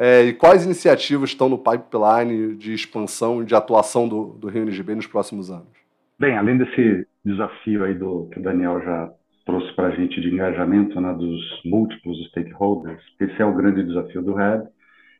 É, 0.02 0.24
e 0.24 0.32
quais 0.32 0.64
iniciativas 0.64 1.28
estão 1.28 1.46
no 1.50 1.58
pipeline 1.58 2.56
de 2.56 2.72
expansão 2.72 3.42
e 3.42 3.44
de 3.44 3.54
atuação 3.54 4.08
do, 4.08 4.28
do 4.32 4.48
Rio 4.48 4.64
Bay 4.82 4.94
nos 4.94 5.06
próximos 5.06 5.50
anos? 5.50 5.68
Bem, 6.18 6.38
além 6.38 6.56
desse 6.56 7.06
desafio 7.22 7.84
aí 7.84 7.92
do 7.92 8.26
que 8.32 8.38
o 8.38 8.42
Daniel 8.42 8.80
já 8.82 9.12
trouxe 9.44 9.70
para 9.74 9.88
a 9.88 9.90
gente 9.90 10.18
de 10.18 10.30
engajamento 10.30 10.98
né, 10.98 11.12
dos 11.12 11.42
múltiplos 11.66 12.16
stakeholders, 12.28 13.02
esse 13.20 13.42
é 13.42 13.44
o 13.44 13.54
grande 13.54 13.84
desafio 13.84 14.22
do 14.22 14.32
REB. 14.32 14.68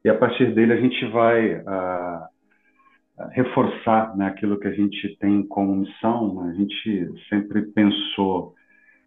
E 0.03 0.09
a 0.09 0.15
partir 0.15 0.55
dele 0.55 0.73
a 0.73 0.81
gente 0.81 1.07
vai 1.09 1.57
uh, 1.57 3.29
reforçar 3.33 4.17
né, 4.17 4.29
aquilo 4.29 4.59
que 4.59 4.69
a 4.69 4.73
gente 4.73 5.15
tem 5.19 5.47
como 5.47 5.77
missão. 5.77 6.41
A 6.49 6.55
gente 6.55 7.11
sempre 7.29 7.63
pensou 7.63 8.55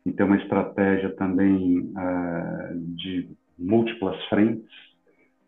em 0.06 0.12
ter 0.12 0.22
uma 0.22 0.38
estratégia 0.38 1.10
também 1.16 1.80
uh, 1.80 2.96
de 2.96 3.28
múltiplas 3.58 4.24
frentes, 4.26 4.93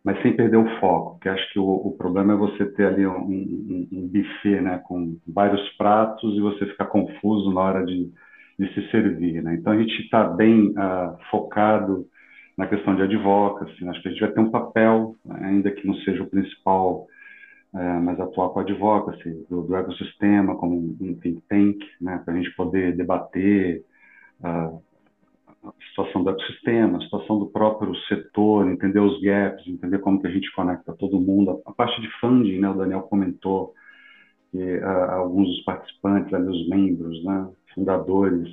mas 0.05 0.21
sem 0.21 0.35
perder 0.35 0.57
o 0.57 0.79
foco, 0.79 1.19
que 1.19 1.27
acho 1.27 1.51
que 1.51 1.57
o, 1.57 1.65
o 1.65 1.97
problema 1.97 2.33
é 2.33 2.37
você 2.37 2.63
ter 2.63 2.85
ali 2.85 3.07
um, 3.07 3.17
um, 3.17 3.87
um, 3.91 4.07
buffet 4.07 4.61
né, 4.61 4.79
com 4.87 5.17
vários 5.27 5.67
pratos 5.77 6.37
e 6.37 6.39
você 6.39 6.67
ficar 6.67 6.85
confuso 6.85 7.51
na 7.51 7.61
hora 7.61 7.83
de, 7.83 8.11
de 8.59 8.73
se 8.75 8.91
servir. 8.91 9.41
Né? 9.41 9.55
Então 9.55 9.73
a 9.73 9.77
gente 9.77 9.99
está 10.03 10.23
bem 10.23 10.69
uh, 10.69 11.17
focado 11.31 12.05
na 12.55 12.67
questão 12.67 12.95
de 12.95 13.01
advocacy, 13.01 13.89
acho 13.89 14.01
que 14.01 14.07
a 14.07 14.11
gente 14.11 14.21
vai 14.21 14.31
ter 14.31 14.39
um 14.39 14.51
papel, 14.51 15.15
ainda 15.41 15.71
que 15.71 15.85
não 15.85 15.95
seja 15.95 16.21
o 16.21 16.29
principal 16.29 17.07
é, 17.73 17.99
mas 17.99 18.17
atuar 18.21 18.51
com 18.51 18.61
advocacy 18.61 19.45
do, 19.49 19.63
do 19.63 19.75
ecossistema 19.75 20.55
como 20.55 20.95
um 21.01 21.13
think 21.15 21.41
tank, 21.49 21.77
né, 21.99 22.21
para 22.23 22.33
a 22.33 22.37
gente 22.37 22.55
poder 22.55 22.95
debater 22.95 23.83
uh, 24.39 24.81
a 25.69 25.89
situação 25.89 26.23
do 26.23 26.29
ecossistema, 26.29 26.97
a 26.97 27.01
situação 27.01 27.39
do 27.39 27.47
próprio 27.47 27.95
setor, 28.07 28.69
entender 28.69 28.99
os 28.99 29.19
gaps, 29.21 29.67
entender 29.67 29.99
como 29.99 30.21
que 30.21 30.27
a 30.27 30.31
gente 30.31 30.51
conecta 30.53 30.93
todo 30.93 31.19
mundo. 31.19 31.61
A, 31.65 31.71
a 31.71 31.73
parte 31.73 31.99
de 32.01 32.09
funding, 32.19 32.59
né, 32.59 32.69
o 32.69 32.73
Daniel 32.73 33.01
comentou 33.01 33.73
que 34.51 34.77
uh, 34.77 35.11
alguns 35.11 35.47
dos 35.47 35.63
participantes, 35.63 36.33
ali, 36.33 36.47
os 36.47 36.69
membros, 36.69 37.23
né, 37.23 37.47
fundadores, 37.73 38.49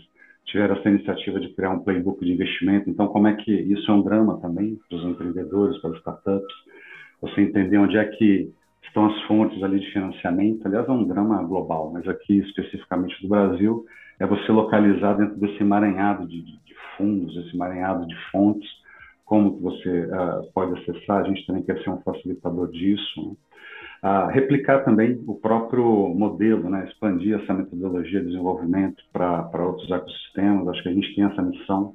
tiveram 0.46 0.77
essa 0.77 0.88
iniciativa 0.88 1.40
de 1.40 1.55
criar 1.55 1.70
um 1.70 1.81
playbook 1.81 2.25
de 2.25 2.33
investimento. 2.33 2.90
Então, 2.90 3.09
como 3.09 3.29
é 3.29 3.35
que 3.35 3.53
isso 3.53 3.90
é 3.90 3.94
um 3.94 4.03
drama 4.03 4.40
também 4.40 4.79
para 4.88 4.98
os 4.98 5.05
empreendedores, 5.05 5.79
para 5.81 5.90
as 5.90 5.98
startups, 5.98 6.55
você 7.20 7.40
entender 7.42 7.79
onde 7.79 7.96
é 7.96 8.05
que 8.05 8.53
estão 8.83 9.07
as 9.07 9.23
fontes 9.23 9.62
ali 9.62 9.81
de 9.81 9.90
financiamento. 9.92 10.66
Aliás, 10.66 10.88
é 10.88 10.92
um 10.92 11.07
drama 11.07 11.42
global, 11.42 11.90
mas 11.92 12.07
aqui 12.07 12.38
especificamente 12.38 13.21
do 13.23 13.29
Brasil, 13.29 13.85
é 14.18 14.27
você 14.27 14.51
localizar 14.53 15.14
dentro 15.14 15.37
desse 15.37 15.61
emaranhado 15.61 16.27
de, 16.27 16.42
de 16.42 16.75
fundos, 16.97 17.37
esse 17.37 17.55
emaranhado 17.55 18.07
de 18.07 18.14
fontes, 18.31 18.68
como 19.25 19.57
que 19.57 19.62
você 19.62 20.07
uh, 20.07 20.53
pode 20.53 20.79
acessar, 20.79 21.23
a 21.23 21.29
gente 21.29 21.47
também 21.47 21.62
quer 21.62 21.83
ser 21.83 21.90
um 21.90 22.03
facilitador 22.03 22.71
disso. 22.71 23.21
Né? 23.29 23.35
Uh, 24.05 24.27
replicar 24.31 24.85
também 24.85 25.23
o 25.27 25.35
próprio 25.35 26.09
modelo, 26.09 26.68
né? 26.68 26.87
expandir 26.88 27.40
essa 27.40 27.55
metodologia 27.55 28.21
de 28.21 28.27
desenvolvimento 28.27 29.03
para 29.12 29.64
outros 29.64 29.90
ecossistemas. 29.90 30.68
Acho 30.68 30.83
que 30.83 30.88
a 30.88 30.92
gente 30.92 31.14
tem 31.14 31.25
essa 31.25 31.40
missão, 31.40 31.95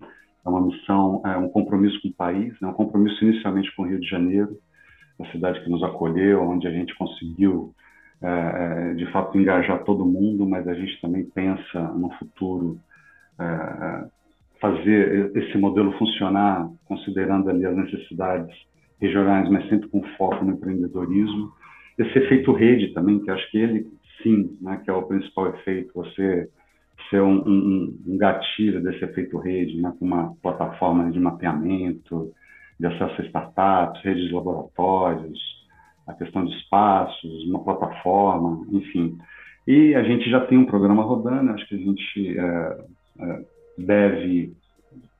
é 0.00 0.48
uma 0.48 0.60
missão, 0.60 1.22
é 1.24 1.36
um 1.36 1.48
compromisso 1.48 2.00
com 2.02 2.08
o 2.08 2.14
país, 2.14 2.54
né? 2.60 2.68
um 2.68 2.74
compromisso 2.74 3.24
inicialmente 3.24 3.74
com 3.74 3.82
o 3.82 3.86
Rio 3.86 3.98
de 3.98 4.08
Janeiro, 4.08 4.56
a 5.20 5.26
cidade 5.32 5.62
que 5.62 5.70
nos 5.70 5.82
acolheu, 5.82 6.42
onde 6.42 6.66
a 6.66 6.70
gente 6.70 6.96
conseguiu, 6.96 7.72
é, 8.22 8.28
é, 8.90 8.94
de 8.94 9.06
fato, 9.12 9.38
engajar 9.38 9.84
todo 9.84 10.04
mundo, 10.04 10.46
mas 10.46 10.66
a 10.66 10.74
gente 10.74 11.00
também 11.00 11.24
pensa 11.24 11.80
no 11.94 12.10
futuro 12.14 12.78
é, 13.38 14.04
fazer 14.60 15.36
esse 15.36 15.56
modelo 15.56 15.92
funcionar, 15.98 16.68
considerando 16.84 17.48
ali 17.48 17.64
as 17.64 17.76
necessidades 17.76 18.54
regionais, 19.00 19.48
mas 19.48 19.68
sempre 19.68 19.88
com 19.88 20.02
foco 20.16 20.44
no 20.44 20.52
empreendedorismo. 20.52 21.52
Esse 21.96 22.18
efeito 22.18 22.52
rede 22.52 22.92
também, 22.92 23.20
que 23.20 23.30
acho 23.30 23.50
que 23.50 23.58
ele, 23.58 23.86
sim, 24.22 24.56
né, 24.60 24.80
que 24.84 24.90
é 24.90 24.92
o 24.92 25.02
principal 25.02 25.48
efeito, 25.48 25.92
você 25.94 26.48
ser 27.10 27.22
um, 27.22 27.42
um, 27.46 27.98
um 28.06 28.18
gatilho 28.18 28.82
desse 28.82 29.04
efeito 29.04 29.38
rede, 29.38 29.80
né, 29.80 29.92
com 29.98 30.04
uma 30.04 30.34
plataforma 30.42 31.10
de 31.10 31.20
mapeamento, 31.20 32.32
de 32.78 32.86
acesso 32.86 33.20
a 33.20 33.24
startups, 33.24 34.02
redes 34.02 34.28
de 34.28 34.34
laboratórios, 34.34 35.38
a 36.06 36.14
questão 36.14 36.44
de 36.44 36.54
espaços, 36.56 37.44
uma 37.46 37.62
plataforma, 37.62 38.66
enfim. 38.72 39.18
E 39.66 39.94
a 39.94 40.02
gente 40.02 40.30
já 40.30 40.40
tem 40.46 40.56
um 40.56 40.64
programa 40.64 41.02
rodando, 41.02 41.52
acho 41.52 41.68
que 41.68 41.74
a 41.74 41.78
gente 41.78 42.38
é, 42.38 42.78
é, 43.20 43.44
deve 43.76 44.56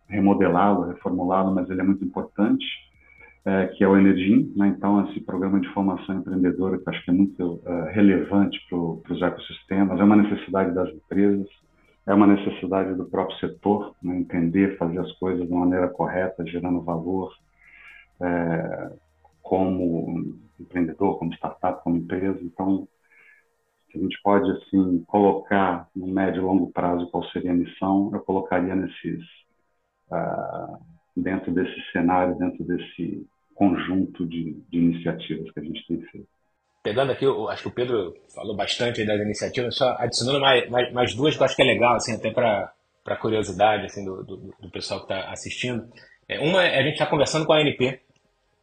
remodelá-lo, 0.09 0.88
reformulá-lo, 0.88 1.55
mas 1.55 1.68
ele 1.68 1.83
é 1.83 1.85
muito 1.85 2.03
importante, 2.03 2.64
é, 3.44 3.66
que 3.66 3.85
é 3.85 3.88
o 3.88 3.97
Energy. 3.97 4.51
Né? 4.57 4.68
Então, 4.68 5.07
esse 5.07 5.21
programa 5.21 5.61
de 5.61 5.68
formação 5.75 6.16
empreendedora, 6.16 6.79
que 6.79 6.88
acho 6.88 7.05
que 7.05 7.11
é 7.11 7.14
muito 7.14 7.61
é, 7.66 7.92
relevante 7.92 8.59
para 8.71 9.14
os 9.14 9.23
ecossistemas, 9.23 10.01
é 10.01 10.05
uma 10.05 10.16
necessidade 10.16 10.75
das 10.75 10.88
empresas, 10.88 11.47
é 12.07 12.14
uma 12.14 12.27
necessidade 12.27 12.94
do 12.94 13.05
próprio 13.05 13.37
setor, 13.38 13.94
né? 14.03 14.16
entender, 14.16 14.79
fazer 14.79 14.99
as 14.99 15.12
coisas 15.18 15.47
de 15.47 15.53
maneira 15.53 15.88
correta, 15.88 16.47
gerando 16.47 16.81
valor, 16.81 17.31
é, 18.20 18.92
como 19.42 20.38
empreendedor, 20.59 21.18
como 21.18 21.33
startup, 21.35 21.83
como 21.83 21.96
empresa. 21.96 22.38
Então, 22.42 22.87
a 23.94 23.98
gente 23.98 24.20
pode 24.22 24.50
assim 24.50 25.02
colocar 25.07 25.88
no 25.94 26.07
médio 26.07 26.42
e 26.42 26.44
longo 26.44 26.70
prazo 26.70 27.09
qual 27.11 27.24
seria 27.31 27.52
a 27.52 27.54
missão, 27.54 28.11
eu 28.12 28.20
colocaria 28.20 28.74
nesses 28.74 29.24
uh, 30.11 30.78
dentro 31.16 31.52
desse 31.52 31.81
cenário, 31.92 32.38
dentro 32.38 32.64
desse 32.64 33.26
conjunto 33.54 34.26
de, 34.26 34.54
de, 34.68 34.78
iniciativas 34.78 35.50
que 35.50 35.61
a 35.61 35.62
gente 35.62 35.87
tem 35.87 36.00
feito. 36.02 36.28
Pegando 36.83 37.11
aqui, 37.11 37.24
eu 37.24 37.48
acho 37.48 37.62
que 37.62 37.68
o 37.68 37.74
Pedro 37.74 38.14
falou 38.33 38.54
bastante 38.54 39.04
das 39.04 39.20
iniciativas, 39.20 39.74
só 39.74 39.96
adicionando 39.98 40.40
mais, 40.40 40.70
mais, 40.70 40.92
mais 40.92 41.14
duas 41.14 41.37
que 41.37 41.42
eu 41.42 41.44
acho 41.44 41.57
que 41.57 41.62
é 41.62 41.64
legal, 41.64 41.96
assim, 41.96 42.14
até 42.14 42.31
para 42.31 42.72
curiosidade 43.20 43.87
assim, 43.87 44.04
do, 44.04 44.22
do, 44.22 44.37
do 44.61 44.70
pessoal 44.70 45.00
que 45.04 45.12
está 45.12 45.31
assistindo. 45.33 45.88
É, 46.28 46.38
uma 46.38 46.62
é 46.62 46.78
a 46.78 46.83
gente 46.83 46.92
está 46.92 47.07
conversando 47.07 47.46
com 47.46 47.52
a 47.52 47.59
ANP, 47.59 48.00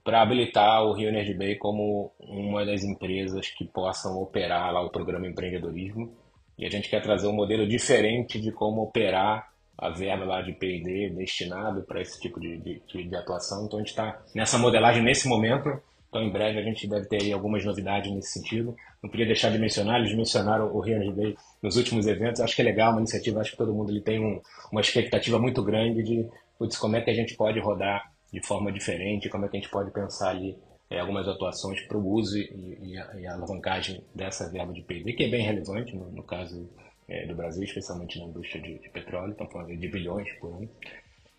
para 0.06 0.22
habilitar 0.22 0.84
o 0.84 0.94
Rio 0.94 1.10
Energy 1.10 1.34
Bay 1.34 1.56
como 1.56 2.12
uma 2.20 2.64
das 2.64 2.84
empresas 2.84 3.50
que 3.50 3.66
possam 3.66 4.22
operar 4.22 4.72
lá 4.72 4.80
o 4.80 4.92
programa 4.92 5.28
empreendedorismo. 5.28 6.16
E 6.60 6.66
a 6.66 6.70
gente 6.70 6.88
quer 6.88 7.02
trazer 7.02 7.26
um 7.26 7.34
modelo 7.34 7.68
diferente 7.68 8.40
de 8.40 8.52
como 8.52 8.84
operar 8.84 9.50
a 9.76 9.90
verba 9.90 10.24
lá 10.24 10.42
de 10.44 10.54
P&D 10.54 11.10
destinado 11.10 11.82
para 11.82 12.00
esse 12.00 12.22
tipo 12.22 12.40
de, 12.40 12.56
de, 12.60 13.04
de, 13.04 13.16
atuação. 13.16 13.66
Então 13.66 13.80
a 13.80 13.82
gente 13.82 13.90
está 13.90 14.22
nessa 14.36 14.60
modelagem 14.60 15.02
nesse 15.02 15.28
momento. 15.28 15.82
Então 16.08 16.22
em 16.22 16.32
breve 16.32 16.60
a 16.60 16.64
gente 16.64 16.88
deve 16.88 17.08
ter 17.08 17.34
algumas 17.34 17.66
novidades 17.66 18.12
nesse 18.14 18.34
sentido. 18.34 18.76
Não 19.02 19.10
podia 19.10 19.26
deixar 19.26 19.50
de 19.50 19.58
mencionar, 19.58 20.00
eles 20.00 20.16
mencionaram 20.16 20.72
o 20.72 20.82
Rio 20.82 20.98
Energy 20.98 21.14
Bay 21.14 21.36
nos 21.64 21.78
últimos 21.78 22.06
eventos. 22.06 22.42
Acho 22.42 22.56
que 22.56 22.62
é 22.62 22.66
legal, 22.66 22.92
uma 22.92 23.00
iniciativa, 23.00 23.42
acho 23.42 23.52
que 23.52 23.58
todo 23.58 23.74
mundo 23.74 23.92
ele 23.92 24.02
tem 24.02 24.24
um, 24.24 24.40
uma 24.72 24.82
expectativa 24.82 25.40
muito 25.40 25.64
grande 25.64 26.04
de 26.04 26.30
putz, 26.60 26.78
como 26.78 26.96
é 26.96 27.02
que 27.02 27.10
a 27.10 27.14
gente 27.14 27.36
pode 27.36 27.60
rodar 27.60 28.15
de 28.36 28.46
forma 28.46 28.70
diferente, 28.70 29.30
como 29.30 29.46
é 29.46 29.48
que 29.48 29.56
a 29.56 29.60
gente 29.62 29.72
pode 29.72 29.92
pensar 29.92 30.32
ali 30.32 30.58
é, 30.90 31.00
algumas 31.00 31.26
atuações 31.26 31.80
para 31.88 31.98
o 31.98 32.06
uso 32.06 32.38
e, 32.38 32.80
e, 32.82 32.98
a, 32.98 33.16
e, 33.18 33.26
a, 33.26 33.34
alavancagem 33.34 34.04
dessa 34.14 34.52
verba 34.52 34.74
de 34.74 34.82
PIB, 34.82 35.14
que 35.14 35.24
é 35.24 35.30
bem 35.30 35.42
relevante 35.42 35.96
no, 35.96 36.12
no 36.12 36.22
caso 36.22 36.70
é, 37.08 37.26
do 37.26 37.34
Brasil, 37.34 37.64
especialmente 37.64 38.20
na 38.20 38.26
indústria 38.26 38.62
de, 38.62 38.78
de 38.80 38.90
petróleo, 38.90 39.32
estamos 39.32 39.54
falando 39.54 39.78
de 39.78 39.88
bilhões 39.88 40.30
por 40.34 40.50
ano. 40.50 40.70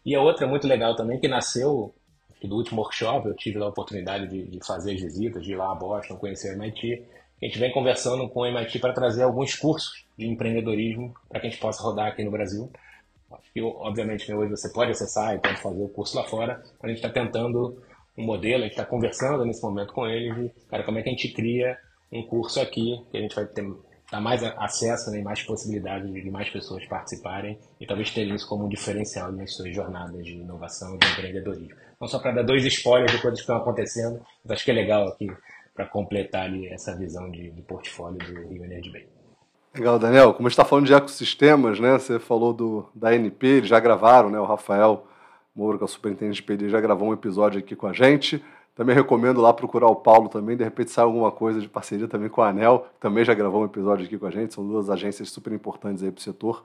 E 0.06 0.14
a 0.14 0.22
outra 0.22 0.46
muito 0.46 0.66
legal 0.66 0.96
também, 0.96 1.20
que 1.20 1.28
nasceu 1.28 1.94
do 2.42 2.56
último 2.56 2.80
workshop, 2.80 3.28
eu 3.28 3.34
tive 3.34 3.58
a 3.58 3.66
oportunidade 3.66 4.26
de, 4.28 4.46
de 4.46 4.66
fazer 4.66 4.94
as 4.94 5.00
visitas, 5.00 5.44
de 5.44 5.52
ir 5.52 5.56
lá 5.56 5.72
a 5.72 5.74
Boston, 5.74 6.16
conhecer 6.16 6.50
a 6.50 6.54
MIT, 6.54 7.04
a 7.42 7.44
gente 7.44 7.58
vem 7.58 7.70
conversando 7.72 8.26
com 8.30 8.42
a 8.42 8.48
MIT 8.48 8.78
para 8.78 8.94
trazer 8.94 9.22
alguns 9.22 9.54
cursos 9.54 10.06
de 10.16 10.26
empreendedorismo 10.26 11.14
para 11.28 11.40
que 11.40 11.46
a 11.46 11.50
gente 11.50 11.60
possa 11.60 11.82
rodar 11.82 12.06
aqui 12.06 12.24
no 12.24 12.30
Brasil 12.30 12.70
que 13.52 13.62
obviamente 13.62 14.28
né, 14.30 14.36
hoje 14.36 14.50
você 14.50 14.68
pode 14.72 14.90
acessar 14.90 15.34
e 15.34 15.38
pode 15.38 15.56
fazer 15.60 15.82
o 15.82 15.88
curso 15.88 16.16
lá 16.16 16.24
fora. 16.24 16.62
A 16.82 16.88
gente 16.88 16.96
está 16.96 17.10
tentando 17.10 17.82
um 18.16 18.24
modelo, 18.24 18.62
a 18.62 18.66
gente 18.66 18.72
está 18.72 18.84
conversando 18.84 19.44
nesse 19.44 19.62
momento 19.62 19.92
com 19.92 20.06
eles 20.06 20.50
cara, 20.68 20.84
como 20.84 20.98
é 20.98 21.02
que 21.02 21.08
a 21.08 21.12
gente 21.12 21.32
cria 21.32 21.78
um 22.12 22.22
curso 22.22 22.60
aqui, 22.60 23.04
que 23.10 23.18
a 23.18 23.20
gente 23.20 23.34
vai 23.34 23.46
ter 23.46 23.64
dar 24.10 24.20
mais 24.20 24.42
acesso 24.42 25.10
né, 25.10 25.20
mais 25.20 25.42
possibilidade 25.42 26.10
de 26.10 26.30
mais 26.30 26.48
pessoas 26.48 26.84
participarem 26.86 27.58
e 27.80 27.86
talvez 27.86 28.10
ter 28.10 28.26
isso 28.28 28.48
como 28.48 28.66
um 28.66 28.68
diferencial 28.68 29.32
nas 29.32 29.54
suas 29.54 29.74
jornadas 29.74 30.24
de 30.24 30.34
inovação 30.34 30.94
e 30.94 30.98
de 30.98 31.06
empreendedorismo. 31.08 31.74
Não 32.00 32.06
só 32.06 32.18
para 32.18 32.32
dar 32.32 32.42
dois 32.42 32.64
spoilers 32.64 33.10
de 33.12 33.20
coisas 33.20 33.40
que 33.40 33.42
estão 33.42 33.56
acontecendo, 33.56 34.20
mas 34.44 34.52
acho 34.52 34.64
que 34.64 34.70
é 34.70 34.74
legal 34.74 35.08
aqui 35.08 35.26
para 35.74 35.86
completar 35.86 36.44
ali 36.44 36.68
essa 36.68 36.96
visão 36.96 37.30
de, 37.30 37.50
de 37.50 37.62
portfólio 37.62 38.18
do 38.18 38.48
Rio 38.48 38.64
Energy 38.64 38.90
Bay. 38.90 39.15
Legal, 39.76 39.98
Daniel. 39.98 40.32
Como 40.32 40.46
a 40.46 40.48
gente 40.48 40.54
está 40.54 40.64
falando 40.64 40.86
de 40.86 40.94
ecossistemas, 40.94 41.78
né? 41.78 41.98
Você 41.98 42.18
falou 42.18 42.54
do, 42.54 42.86
da 42.94 43.14
NP, 43.14 43.46
eles 43.46 43.68
já 43.68 43.78
gravaram, 43.78 44.30
né? 44.30 44.40
O 44.40 44.44
Rafael 44.44 45.06
Moura, 45.54 45.76
que 45.76 45.84
é 45.84 45.86
o 45.86 45.88
superintendente 45.88 46.36
de 46.36 46.42
PD, 46.44 46.70
já 46.70 46.80
gravou 46.80 47.10
um 47.10 47.12
episódio 47.12 47.58
aqui 47.58 47.76
com 47.76 47.86
a 47.86 47.92
gente. 47.92 48.42
Também 48.74 48.96
recomendo 48.96 49.38
lá 49.38 49.52
procurar 49.52 49.88
o 49.88 49.96
Paulo 49.96 50.30
também, 50.30 50.56
de 50.56 50.64
repente 50.64 50.90
sai 50.90 51.04
alguma 51.04 51.30
coisa 51.30 51.60
de 51.60 51.68
parceria 51.68 52.08
também 52.08 52.30
com 52.30 52.40
a 52.40 52.48
ANEL, 52.48 52.86
que 52.94 53.00
também 53.00 53.22
já 53.22 53.34
gravou 53.34 53.62
um 53.62 53.64
episódio 53.66 54.06
aqui 54.06 54.16
com 54.16 54.26
a 54.26 54.30
gente. 54.30 54.54
São 54.54 54.66
duas 54.66 54.88
agências 54.88 55.28
super 55.28 55.52
importantes 55.52 56.02
aí 56.02 56.10
para 56.10 56.20
o 56.20 56.22
setor, 56.22 56.64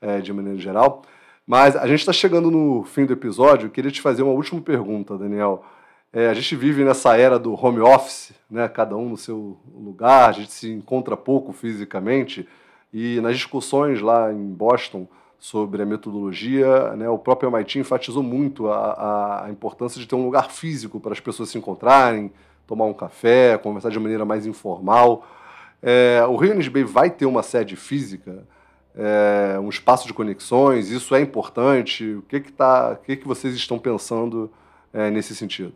é, 0.00 0.20
de 0.20 0.32
maneira 0.32 0.58
geral. 0.58 1.02
Mas 1.46 1.76
a 1.76 1.86
gente 1.86 2.00
está 2.00 2.12
chegando 2.12 2.50
no 2.50 2.82
fim 2.82 3.06
do 3.06 3.12
episódio. 3.12 3.66
Eu 3.66 3.70
queria 3.70 3.90
te 3.90 4.00
fazer 4.00 4.24
uma 4.24 4.32
última 4.32 4.60
pergunta, 4.60 5.16
Daniel. 5.16 5.64
É, 6.12 6.28
a 6.28 6.34
gente 6.34 6.56
vive 6.56 6.84
nessa 6.84 7.16
era 7.16 7.38
do 7.38 7.52
home 7.52 7.80
office, 7.80 8.32
né? 8.50 8.66
cada 8.68 8.96
um 8.96 9.10
no 9.10 9.16
seu 9.16 9.58
lugar, 9.74 10.30
a 10.30 10.32
gente 10.32 10.52
se 10.52 10.72
encontra 10.72 11.16
pouco 11.16 11.52
fisicamente, 11.52 12.48
e 12.92 13.20
nas 13.20 13.36
discussões 13.36 14.00
lá 14.00 14.32
em 14.32 14.46
Boston 14.46 15.06
sobre 15.38 15.82
a 15.82 15.86
metodologia, 15.86 16.96
né, 16.96 17.08
o 17.08 17.18
próprio 17.18 17.48
MIT 17.48 17.78
enfatizou 17.78 18.22
muito 18.22 18.68
a, 18.68 19.44
a 19.44 19.50
importância 19.50 20.00
de 20.00 20.06
ter 20.06 20.16
um 20.16 20.24
lugar 20.24 20.50
físico 20.50 20.98
para 20.98 21.12
as 21.12 21.20
pessoas 21.20 21.50
se 21.50 21.58
encontrarem, 21.58 22.32
tomar 22.66 22.86
um 22.86 22.94
café, 22.94 23.56
conversar 23.58 23.90
de 23.90 24.00
maneira 24.00 24.24
mais 24.24 24.46
informal. 24.46 25.26
É, 25.82 26.24
o 26.28 26.36
Rio 26.36 26.70
Bay 26.70 26.82
vai 26.82 27.10
ter 27.10 27.26
uma 27.26 27.42
sede 27.42 27.76
física, 27.76 28.44
é, 28.96 29.58
um 29.60 29.68
espaço 29.68 30.06
de 30.06 30.14
conexões, 30.14 30.90
isso 30.90 31.14
é 31.14 31.20
importante? 31.20 32.14
O 32.14 32.22
que, 32.22 32.40
que, 32.40 32.52
tá, 32.52 32.92
o 32.92 33.04
que, 33.04 33.16
que 33.16 33.28
vocês 33.28 33.54
estão 33.54 33.78
pensando 33.78 34.50
é, 34.92 35.08
nesse 35.08 35.36
sentido? 35.36 35.72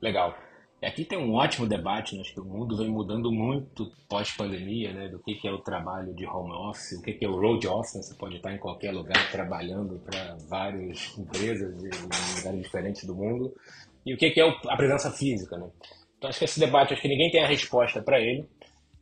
Legal. 0.00 0.36
Aqui 0.82 1.04
tem 1.04 1.18
um 1.18 1.34
ótimo 1.34 1.66
debate, 1.66 2.14
né? 2.14 2.22
acho 2.22 2.32
que 2.32 2.40
o 2.40 2.44
mundo 2.44 2.74
vem 2.74 2.88
mudando 2.88 3.30
muito 3.30 3.92
pós-pandemia, 4.08 4.94
né? 4.94 5.08
do 5.08 5.18
que, 5.18 5.34
que 5.34 5.46
é 5.46 5.52
o 5.52 5.58
trabalho 5.58 6.14
de 6.14 6.26
home 6.26 6.52
office, 6.52 6.98
o 6.98 7.02
que, 7.02 7.12
que 7.12 7.24
é 7.24 7.28
o 7.28 7.38
road 7.38 7.68
office, 7.68 7.96
né? 7.96 8.02
você 8.02 8.14
pode 8.14 8.36
estar 8.36 8.50
em 8.50 8.58
qualquer 8.58 8.92
lugar 8.92 9.30
trabalhando 9.30 9.98
para 9.98 10.36
várias 10.48 11.18
empresas 11.18 11.84
em 11.84 11.90
lugares 12.38 12.62
diferentes 12.62 13.04
do 13.04 13.14
mundo, 13.14 13.54
e 14.06 14.14
o 14.14 14.16
que, 14.16 14.30
que 14.30 14.40
é 14.40 14.48
a 14.48 14.76
presença 14.76 15.10
física. 15.10 15.58
Né? 15.58 15.68
Então 16.16 16.30
acho 16.30 16.38
que 16.38 16.46
esse 16.46 16.58
debate, 16.58 16.94
acho 16.94 17.02
que 17.02 17.08
ninguém 17.08 17.30
tem 17.30 17.44
a 17.44 17.48
resposta 17.48 18.00
para 18.00 18.18
ele, 18.18 18.48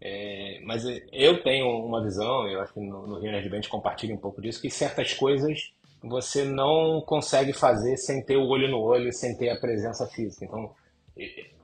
é, 0.00 0.61
mas 0.64 0.82
eu 1.12 1.40
tenho 1.44 1.68
uma 1.68 2.02
visão, 2.02 2.48
eu 2.48 2.61
acho 2.61 2.74
que 2.74 2.80
no, 2.80 3.06
no 3.06 3.20
Rio 3.20 3.30
Nerd 3.30 3.48
Band 3.48 3.61
compartilha 3.68 4.14
um 4.14 4.18
pouco 4.18 4.42
disso, 4.42 4.61
que 4.61 4.68
certas 4.68 5.14
coisas 5.14 5.72
você 6.02 6.44
não 6.44 7.00
consegue 7.02 7.52
fazer 7.52 7.96
sem 7.96 8.24
ter 8.24 8.37
o 8.37 8.46
olho 8.46 8.68
no 8.68 8.80
olho, 8.80 9.12
sem 9.12 9.37
ter 9.37 9.50
a 9.50 9.58
presença 9.58 10.06
física. 10.06 10.44
Então, 10.44 10.72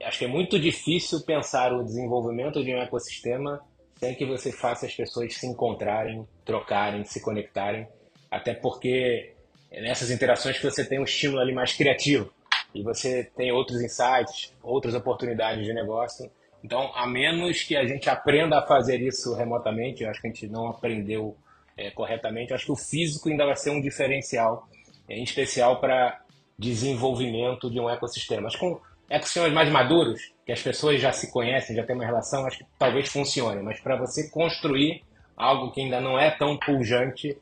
acho 0.02 0.18
que 0.18 0.24
é 0.24 0.28
muito 0.28 0.58
difícil 0.58 1.20
pensar 1.22 1.72
o 1.72 1.84
desenvolvimento 1.84 2.62
de 2.62 2.74
um 2.74 2.78
ecossistema 2.78 3.60
sem 3.96 4.14
que 4.14 4.26
você 4.26 4.50
faça 4.52 4.86
as 4.86 4.94
pessoas 4.94 5.34
se 5.34 5.46
encontrarem, 5.46 6.26
trocarem, 6.44 7.04
se 7.04 7.20
conectarem, 7.20 7.86
até 8.30 8.52
porque 8.52 9.32
é 9.70 9.80
nessas 9.80 10.10
interações 10.10 10.58
que 10.58 10.64
você 10.64 10.84
tem 10.84 11.00
um 11.00 11.04
estímulo 11.04 11.40
ali 11.40 11.52
mais 11.52 11.72
criativo. 11.72 12.32
E 12.74 12.82
você 12.82 13.24
tem 13.36 13.52
outros 13.52 13.80
insights, 13.80 14.52
outras 14.62 14.94
oportunidades 14.94 15.64
de 15.64 15.72
negócio. 15.72 16.30
Então, 16.62 16.90
a 16.94 17.06
menos 17.06 17.62
que 17.62 17.76
a 17.76 17.86
gente 17.86 18.08
aprenda 18.10 18.58
a 18.58 18.66
fazer 18.66 19.00
isso 19.00 19.34
remotamente, 19.34 20.02
eu 20.02 20.10
acho 20.10 20.20
que 20.20 20.26
a 20.26 20.30
gente 20.30 20.48
não 20.48 20.68
aprendeu 20.68 21.36
é, 21.76 21.90
corretamente, 21.90 22.50
eu 22.50 22.56
acho 22.56 22.66
que 22.66 22.72
o 22.72 22.76
físico 22.76 23.28
ainda 23.28 23.44
vai 23.44 23.56
ser 23.56 23.70
um 23.70 23.80
diferencial, 23.80 24.68
em 25.08 25.22
especial 25.22 25.80
para 25.80 26.20
desenvolvimento 26.58 27.70
de 27.70 27.78
um 27.78 27.90
ecossistema. 27.90 28.42
Mas 28.42 28.56
com 28.56 28.80
ecossistemas 29.08 29.52
mais 29.52 29.70
maduros, 29.70 30.32
que 30.44 30.52
as 30.52 30.62
pessoas 30.62 31.00
já 31.00 31.12
se 31.12 31.30
conhecem, 31.30 31.76
já 31.76 31.84
têm 31.84 31.96
uma 31.96 32.04
relação, 32.04 32.46
acho 32.46 32.58
que 32.58 32.66
talvez 32.78 33.08
funcione. 33.08 33.62
Mas 33.62 33.80
para 33.80 33.96
você 33.96 34.28
construir 34.30 35.02
algo 35.36 35.72
que 35.72 35.80
ainda 35.80 36.00
não 36.00 36.18
é 36.18 36.30
tão 36.30 36.58
pujante, 36.58 37.36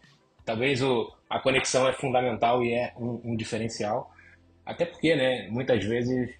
talvez 0.45 0.83
o, 0.83 1.13
a 1.29 1.39
conexão 1.39 1.89
é 1.89 1.93
fundamental 1.93 2.63
e 2.63 2.73
é 2.73 2.93
um, 2.97 3.21
um 3.25 3.37
diferencial. 3.37 4.11
Até 4.65 4.85
porque, 4.85 5.15
né, 5.15 5.49
muitas 5.51 5.85
vezes 5.85 6.31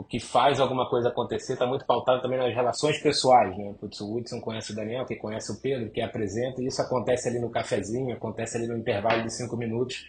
o 0.00 0.04
que 0.04 0.18
faz 0.18 0.60
alguma 0.60 0.88
coisa 0.88 1.08
acontecer 1.08 1.54
está 1.54 1.66
muito 1.66 1.84
pautado 1.84 2.22
também 2.22 2.38
nas 2.38 2.54
relações 2.54 2.98
pessoais, 2.98 3.56
né? 3.56 3.74
Putz, 3.78 4.00
o 4.00 4.16
Hudson 4.16 4.40
conhece 4.40 4.72
o 4.72 4.74
Daniel, 4.74 5.04
que 5.04 5.16
conhece 5.16 5.52
o 5.52 5.60
Pedro, 5.60 5.90
que 5.90 6.00
apresenta, 6.00 6.62
e 6.62 6.66
isso 6.66 6.80
acontece 6.80 7.28
ali 7.28 7.38
no 7.38 7.50
cafezinho, 7.50 8.14
acontece 8.14 8.56
ali 8.56 8.66
no 8.66 8.78
intervalo 8.78 9.22
de 9.22 9.30
cinco 9.30 9.56
minutos. 9.56 10.06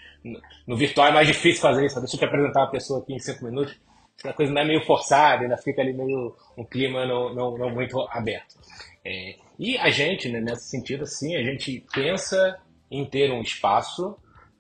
No 0.66 0.78
virtual 0.78 1.08
é 1.08 1.12
mais 1.12 1.28
difícil 1.28 1.62
fazer 1.62 1.86
isso, 1.86 2.00
deixa 2.00 2.16
eu 2.16 2.20
te 2.20 2.26
apresentar 2.26 2.62
uma 2.62 2.72
pessoa 2.72 3.02
aqui 3.02 3.14
em 3.14 3.20
cinco 3.20 3.44
minutos, 3.44 3.78
a 4.26 4.34
coisa 4.34 4.52
ainda 4.52 4.62
é 4.62 4.66
meio 4.66 4.86
forçada, 4.86 5.44
ainda 5.44 5.58
fica 5.58 5.82
ali 5.82 5.94
meio 5.94 6.36
um 6.58 6.64
clima 6.64 7.06
não, 7.06 7.34
não, 7.34 7.58
não 7.58 7.70
muito 7.70 8.00
aberto. 8.12 8.56
É, 9.04 9.36
e 9.58 9.78
a 9.78 9.90
gente, 9.90 10.30
né, 10.30 10.40
nesse 10.40 10.70
sentido, 10.70 11.04
assim, 11.04 11.36
a 11.36 11.44
gente 11.44 11.84
pensa 11.94 12.60
em 12.90 13.06
ter 13.06 13.32
um 13.32 13.42
espaço, 13.42 14.16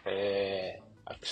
é, 0.05 0.79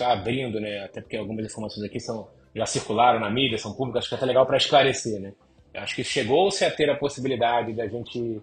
abrindo, 0.01 0.59
né, 0.59 0.83
até 0.83 1.01
porque 1.01 1.17
algumas 1.17 1.45
informações 1.45 1.85
aqui 1.85 1.99
são 1.99 2.27
já 2.55 2.65
circularam 2.65 3.19
na 3.19 3.29
mídia, 3.29 3.57
são 3.57 3.73
públicas, 3.73 3.99
acho 3.99 4.09
que 4.09 4.15
é 4.15 4.17
até 4.17 4.25
legal 4.25 4.45
para 4.45 4.57
esclarecer, 4.57 5.19
né? 5.19 5.33
Acho 5.73 5.95
que 5.95 6.03
chegou-se 6.03 6.65
a 6.65 6.71
ter 6.71 6.89
a 6.89 6.95
possibilidade 6.95 7.73
da 7.73 7.87
gente 7.87 8.41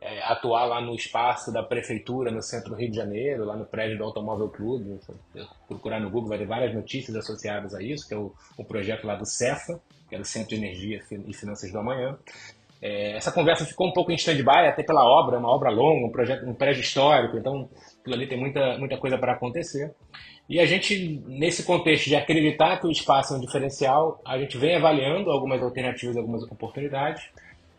é, 0.00 0.22
atuar 0.22 0.66
lá 0.66 0.80
no 0.80 0.94
espaço 0.94 1.52
da 1.52 1.62
prefeitura, 1.62 2.30
no 2.30 2.42
centro 2.42 2.70
do 2.70 2.76
Rio 2.76 2.90
de 2.90 2.96
Janeiro, 2.96 3.44
lá 3.44 3.56
no 3.56 3.64
prédio 3.64 3.98
do 3.98 4.04
Automóvel 4.04 4.48
Clube. 4.48 4.98
Procurar 5.66 6.00
no 6.00 6.10
Google 6.10 6.28
vai 6.28 6.38
ter 6.38 6.46
várias 6.46 6.74
notícias 6.74 7.16
associadas 7.16 7.74
a 7.74 7.82
isso, 7.82 8.06
que 8.06 8.14
é 8.14 8.16
o, 8.16 8.32
o 8.56 8.64
projeto 8.64 9.06
lá 9.06 9.14
do 9.16 9.26
CEFA, 9.26 9.80
que 10.08 10.14
é 10.14 10.18
o 10.20 10.24
Centro 10.24 10.50
de 10.50 10.56
Energia 10.56 11.02
e 11.26 11.34
Finanças 11.34 11.72
do 11.72 11.78
Amanhã. 11.78 12.16
É, 12.80 13.16
essa 13.16 13.32
conversa 13.32 13.64
ficou 13.64 13.88
um 13.88 13.92
pouco 13.92 14.12
em 14.12 14.16
stand-by, 14.16 14.68
até 14.68 14.82
pela 14.82 15.04
obra, 15.04 15.38
uma 15.38 15.48
obra 15.48 15.70
longa, 15.70 16.06
um 16.06 16.10
projeto, 16.10 16.46
um 16.46 16.54
prédio 16.54 16.82
histórico, 16.82 17.36
então 17.36 17.68
aquilo 18.00 18.14
ali 18.14 18.26
tem 18.26 18.38
muita, 18.38 18.78
muita 18.78 18.98
coisa 18.98 19.16
para 19.16 19.32
acontecer. 19.32 19.94
E 20.48 20.60
a 20.60 20.66
gente, 20.66 21.20
nesse 21.26 21.64
contexto 21.64 22.04
de 22.04 22.14
acreditar 22.14 22.78
que 22.78 22.86
o 22.86 22.90
espaço 22.90 23.34
é 23.34 23.36
um 23.38 23.40
diferencial, 23.40 24.20
a 24.24 24.38
gente 24.38 24.56
vem 24.56 24.76
avaliando 24.76 25.30
algumas 25.30 25.60
alternativas, 25.62 26.16
algumas 26.16 26.42
oportunidades 26.44 27.24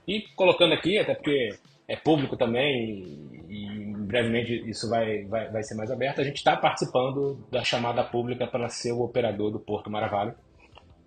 e 0.06 0.22
colocando 0.36 0.74
aqui, 0.74 0.98
até 0.98 1.14
porque 1.14 1.56
é 1.88 1.96
público 1.96 2.36
também 2.36 3.04
e, 3.50 3.94
brevemente 4.08 4.70
isso 4.70 4.90
vai, 4.90 5.24
vai, 5.26 5.50
vai 5.50 5.64
ser 5.64 5.76
mais 5.76 5.92
aberto, 5.92 6.22
a 6.22 6.24
gente 6.24 6.38
está 6.38 6.56
participando 6.56 7.46
da 7.52 7.64
chamada 7.64 8.04
pública 8.04 8.48
para 8.48 8.70
ser 8.70 8.92
o 8.92 9.02
operador 9.02 9.52
do 9.52 9.60
Porto 9.60 9.90
Maravalho. 9.90 10.34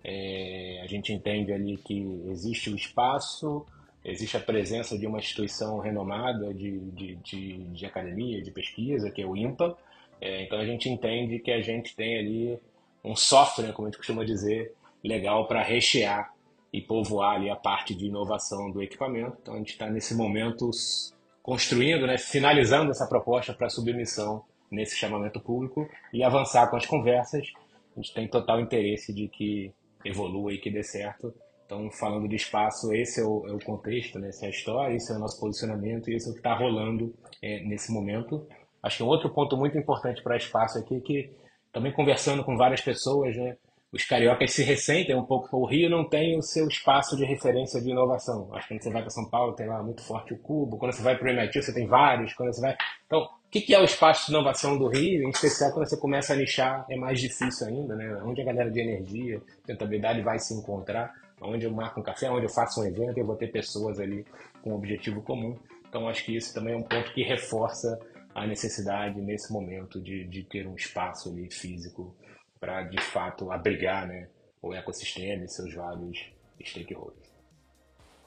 É, 0.03 0.81
a 0.83 0.87
gente 0.87 1.13
entende 1.13 1.51
ali 1.51 1.77
que 1.77 2.23
existe 2.27 2.69
o 2.69 2.75
espaço, 2.75 3.65
existe 4.03 4.35
a 4.35 4.39
presença 4.39 4.97
de 4.97 5.05
uma 5.05 5.19
instituição 5.19 5.79
renomada 5.79 6.53
de, 6.53 6.79
de, 6.91 7.15
de, 7.17 7.57
de 7.65 7.85
academia, 7.85 8.41
de 8.41 8.51
pesquisa, 8.51 9.11
que 9.11 9.21
é 9.21 9.25
o 9.25 9.35
IMPA, 9.35 9.77
é, 10.19 10.43
então 10.43 10.59
a 10.59 10.65
gente 10.65 10.87
entende 10.87 11.39
que 11.39 11.51
a 11.51 11.61
gente 11.61 11.95
tem 11.95 12.17
ali 12.17 12.59
um 13.03 13.15
software, 13.15 13.73
como 13.73 13.87
a 13.87 13.91
gente 13.91 13.97
costuma 13.97 14.23
dizer, 14.23 14.73
legal 15.03 15.47
para 15.47 15.63
rechear 15.63 16.31
e 16.73 16.81
povoar 16.81 17.35
ali 17.35 17.49
a 17.49 17.55
parte 17.55 17.93
de 17.93 18.05
inovação 18.05 18.71
do 18.71 18.81
equipamento. 18.81 19.37
Então 19.41 19.55
a 19.55 19.57
gente 19.57 19.71
está 19.71 19.89
nesse 19.89 20.15
momento 20.15 20.69
construindo, 21.43 22.07
né, 22.07 22.17
finalizando 22.17 22.91
essa 22.91 23.07
proposta 23.07 23.53
para 23.53 23.69
submissão 23.69 24.43
nesse 24.69 24.95
chamamento 24.95 25.39
público 25.39 25.89
e 26.13 26.23
avançar 26.23 26.69
com 26.69 26.77
as 26.77 26.85
conversas. 26.85 27.47
A 27.95 27.99
gente 27.99 28.13
tem 28.13 28.27
total 28.27 28.61
interesse 28.61 29.13
de 29.13 29.27
que 29.27 29.73
evolua 30.05 30.53
e 30.53 30.57
que 30.57 30.71
dê 30.71 30.83
certo. 30.83 31.33
Então, 31.65 31.89
falando 31.91 32.27
de 32.27 32.35
espaço, 32.35 32.93
esse 32.93 33.21
é 33.21 33.23
o, 33.23 33.47
é 33.47 33.53
o 33.53 33.59
contexto, 33.59 34.19
né? 34.19 34.29
essa 34.29 34.45
é 34.45 34.47
a 34.47 34.51
história, 34.51 34.95
esse 34.95 35.11
é 35.11 35.15
o 35.15 35.19
nosso 35.19 35.39
posicionamento 35.39 36.09
e 36.09 36.15
esse 36.15 36.27
é 36.27 36.31
o 36.31 36.33
que 36.33 36.39
está 36.39 36.53
rolando 36.53 37.13
é, 37.41 37.61
nesse 37.63 37.91
momento. 37.91 38.45
Acho 38.83 38.97
que 38.97 39.03
um 39.03 39.07
outro 39.07 39.29
ponto 39.29 39.55
muito 39.55 39.77
importante 39.77 40.21
para 40.21 40.35
espaço 40.35 40.77
aqui 40.77 40.97
é 40.97 40.99
que, 40.99 41.31
também 41.71 41.93
conversando 41.93 42.43
com 42.43 42.57
várias 42.57 42.81
pessoas, 42.81 43.35
né, 43.37 43.57
os 43.91 44.05
cariocas 44.05 44.53
se 44.53 44.63
ressentem 44.63 45.15
um 45.15 45.25
pouco. 45.25 45.57
O 45.57 45.65
Rio 45.65 45.89
não 45.89 46.07
tem 46.07 46.37
o 46.37 46.41
seu 46.41 46.67
espaço 46.67 47.17
de 47.17 47.25
referência 47.25 47.81
de 47.81 47.89
inovação. 47.89 48.47
Acho 48.53 48.67
que 48.67 48.75
quando 48.75 48.83
você 48.83 48.89
vai 48.89 49.01
para 49.01 49.11
São 49.11 49.29
Paulo 49.29 49.53
tem 49.53 49.67
lá 49.67 49.83
muito 49.83 50.01
forte 50.01 50.33
o 50.33 50.37
Cubo. 50.37 50.77
Quando 50.77 50.93
você 50.93 51.01
vai 51.01 51.17
para 51.17 51.27
o 51.27 51.29
MIT 51.29 51.61
você 51.61 51.73
tem 51.73 51.85
vários. 51.85 52.33
Quando 52.33 52.53
você 52.53 52.61
vai... 52.61 52.77
Então, 53.05 53.19
o 53.19 53.49
que 53.49 53.73
é 53.75 53.79
o 53.79 53.83
espaço 53.83 54.27
de 54.27 54.31
inovação 54.31 54.77
do 54.77 54.87
Rio? 54.87 55.23
Em 55.23 55.29
especial 55.29 55.73
quando 55.73 55.89
você 55.89 55.97
começa 55.97 56.31
a 56.31 56.37
nichar 56.37 56.85
é 56.89 56.95
mais 56.95 57.19
difícil 57.19 57.67
ainda, 57.67 57.93
né? 57.95 58.21
Onde 58.23 58.41
a 58.41 58.45
galera 58.45 58.71
de 58.71 58.79
energia, 58.79 59.41
rentabilidade 59.67 60.21
vai 60.21 60.39
se 60.39 60.53
encontrar. 60.53 61.13
Onde 61.41 61.65
eu 61.65 61.71
marco 61.71 61.99
um 61.99 62.03
café, 62.03 62.29
onde 62.29 62.45
eu 62.45 62.49
faço 62.49 62.81
um 62.81 62.85
evento, 62.85 63.17
eu 63.17 63.25
vou 63.25 63.35
ter 63.35 63.47
pessoas 63.47 63.99
ali 63.99 64.25
com 64.63 64.71
um 64.71 64.75
objetivo 64.75 65.21
comum. 65.21 65.57
Então, 65.89 66.07
acho 66.07 66.23
que 66.23 66.37
isso 66.37 66.53
também 66.53 66.75
é 66.75 66.77
um 66.77 66.83
ponto 66.83 67.11
que 67.13 67.23
reforça 67.23 67.99
a 68.33 68.47
necessidade 68.47 69.19
nesse 69.19 69.51
momento 69.51 69.99
de, 69.99 70.23
de 70.23 70.43
ter 70.43 70.65
um 70.65 70.75
espaço 70.75 71.29
ali 71.29 71.51
físico 71.51 72.15
para 72.61 72.83
de 72.83 73.01
fato 73.01 73.51
abrigar 73.51 74.07
né, 74.07 74.27
o 74.61 74.71
ecossistema 74.71 75.43
e 75.43 75.49
seus 75.49 75.73
vários 75.73 76.31
stakeholders. 76.63 77.31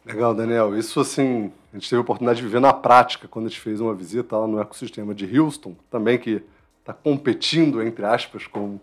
Legal, 0.04 0.34
Daniel. 0.34 0.76
Isso 0.76 1.00
assim, 1.00 1.52
a 1.72 1.76
gente 1.76 1.88
teve 1.88 2.00
a 2.00 2.02
oportunidade 2.02 2.38
de 2.38 2.44
viver 2.44 2.60
na 2.60 2.72
prática 2.72 3.28
quando 3.28 3.46
a 3.46 3.48
gente 3.48 3.60
fez 3.60 3.80
uma 3.80 3.94
visita 3.94 4.36
lá 4.36 4.46
no 4.46 4.60
ecossistema 4.60 5.14
de 5.14 5.38
Houston, 5.38 5.76
também 5.88 6.18
que 6.18 6.42
está 6.80 6.92
competindo, 6.92 7.80
entre 7.80 8.04
aspas, 8.04 8.46
com, 8.46 8.78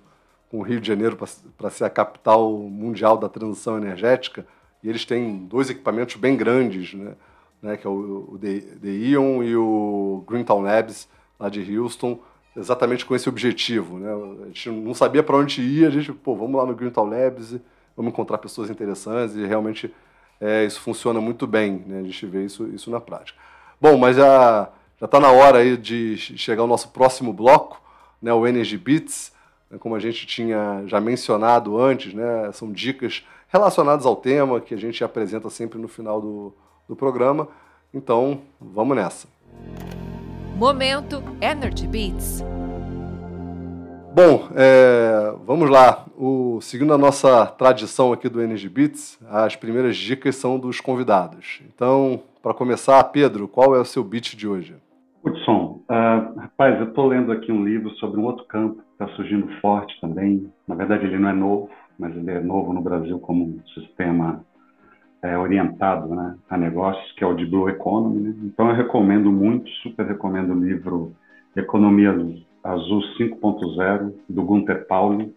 com 0.49 0.59
o 0.59 0.61
Rio 0.63 0.79
de 0.79 0.87
Janeiro 0.87 1.15
para 1.57 1.69
ser 1.69 1.83
a 1.83 1.89
capital 1.89 2.49
mundial 2.57 3.17
da 3.17 3.29
transição 3.29 3.77
energética. 3.77 4.47
E 4.81 4.89
eles 4.89 5.05
têm 5.05 5.45
dois 5.45 5.69
equipamentos 5.69 6.15
bem 6.15 6.35
grandes, 6.35 6.93
né? 6.93 7.13
né, 7.61 7.77
que 7.77 7.85
é 7.85 7.89
o, 7.89 8.29
o 8.31 8.39
The, 8.39 8.59
The 8.81 8.89
Ion 8.89 9.43
e 9.43 9.55
o 9.55 10.23
Greentown 10.27 10.61
Labs, 10.61 11.07
lá 11.39 11.49
de 11.49 11.77
Houston, 11.77 12.19
exatamente 12.55 13.05
com 13.05 13.15
esse 13.15 13.29
objetivo. 13.29 13.97
Né? 13.97 14.09
A 14.43 14.45
gente 14.47 14.69
não 14.69 14.93
sabia 14.93 15.23
para 15.23 15.37
onde 15.37 15.61
ir, 15.61 15.85
a 15.85 15.89
gente, 15.89 16.11
pô, 16.11 16.35
vamos 16.35 16.55
lá 16.55 16.65
no 16.65 16.75
Greentown 16.75 17.09
Labs, 17.09 17.55
vamos 17.95 18.11
encontrar 18.11 18.37
pessoas 18.37 18.69
interessantes 18.69 19.35
e 19.35 19.45
realmente 19.45 19.93
é, 20.39 20.65
isso 20.65 20.81
funciona 20.81 21.21
muito 21.21 21.45
bem, 21.45 21.83
né? 21.85 21.99
a 21.99 22.03
gente 22.03 22.25
vê 22.25 22.43
isso, 22.43 22.67
isso 22.67 22.89
na 22.89 22.99
prática. 22.99 23.39
Bom, 23.79 23.97
mas 23.97 24.15
já 24.15 24.69
está 25.01 25.19
na 25.19 25.31
hora 25.31 25.59
aí 25.59 25.75
de 25.75 26.17
chegar 26.17 26.63
o 26.63 26.67
nosso 26.67 26.89
próximo 26.89 27.33
bloco, 27.33 27.81
né, 28.21 28.31
o 28.31 28.45
Energy 28.45 28.77
Beats, 28.77 29.33
né, 29.69 29.77
como 29.79 29.95
a 29.95 29.99
gente 29.99 30.27
tinha 30.27 30.83
já 30.85 31.01
mencionado 31.01 31.79
antes, 31.79 32.13
né, 32.13 32.51
são 32.51 32.71
dicas 32.71 33.25
relacionadas 33.47 34.05
ao 34.05 34.15
tema 34.15 34.61
que 34.61 34.73
a 34.73 34.77
gente 34.77 35.03
apresenta 35.03 35.49
sempre 35.49 35.79
no 35.79 35.87
final 35.87 36.21
do, 36.21 36.53
do 36.87 36.95
programa. 36.95 37.47
Então, 37.93 38.41
vamos 38.59 38.95
nessa. 38.95 39.27
Momento 40.61 41.23
Energy 41.41 41.87
Beats. 41.87 42.45
Bom, 44.13 44.47
é, 44.55 45.33
vamos 45.43 45.67
lá. 45.71 46.05
O, 46.15 46.61
seguindo 46.61 46.93
a 46.93 46.99
nossa 46.99 47.47
tradição 47.47 48.13
aqui 48.13 48.29
do 48.29 48.39
Energy 48.39 48.69
Beats, 48.69 49.19
as 49.27 49.55
primeiras 49.55 49.97
dicas 49.97 50.35
são 50.35 50.59
dos 50.59 50.79
convidados. 50.79 51.63
Então, 51.73 52.21
para 52.43 52.53
começar, 52.53 53.03
Pedro, 53.05 53.47
qual 53.47 53.75
é 53.75 53.79
o 53.79 53.83
seu 53.83 54.03
beat 54.03 54.35
de 54.35 54.47
hoje? 54.47 54.75
Hudson, 55.25 55.81
uh, 55.89 56.39
rapaz, 56.39 56.79
eu 56.79 56.89
estou 56.89 57.07
lendo 57.07 57.31
aqui 57.31 57.51
um 57.51 57.65
livro 57.65 57.89
sobre 57.95 58.19
um 58.19 58.25
outro 58.25 58.45
campo 58.45 58.83
que 58.83 59.03
está 59.03 59.07
surgindo 59.15 59.47
forte 59.61 59.99
também. 59.99 60.47
Na 60.67 60.75
verdade, 60.75 61.07
ele 61.07 61.17
não 61.17 61.29
é 61.29 61.33
novo, 61.33 61.71
mas 61.97 62.15
ele 62.15 62.29
é 62.29 62.39
novo 62.39 62.71
no 62.71 62.81
Brasil 62.81 63.17
como 63.17 63.45
um 63.45 63.59
sistema 63.73 64.45
é, 65.21 65.37
orientado 65.37 66.13
né, 66.13 66.35
a 66.49 66.57
negócios, 66.57 67.11
que 67.13 67.23
é 67.23 67.27
o 67.27 67.35
de 67.35 67.45
Blue 67.45 67.69
Economy. 67.69 68.21
Né? 68.21 68.35
Então 68.43 68.69
eu 68.69 68.75
recomendo 68.75 69.31
muito, 69.31 69.69
super 69.83 70.05
recomendo 70.05 70.53
o 70.53 70.59
livro 70.59 71.13
Economia 71.55 72.11
Azul 72.63 73.01
5.0, 73.19 74.13
do 74.29 74.43
Gunter 74.43 74.87
Pauli. 74.87 75.33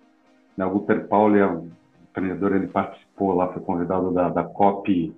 Né, 0.56 0.64
o 0.64 0.70
Gunter 0.70 1.06
Pauli 1.06 1.38
é 1.38 1.46
um 1.46 1.68
empreendedor, 2.10 2.54
ele 2.54 2.68
participou 2.68 3.34
lá, 3.34 3.52
foi 3.52 3.62
convidado 3.62 4.12
da, 4.12 4.28
da 4.28 4.44
COP 4.44 5.12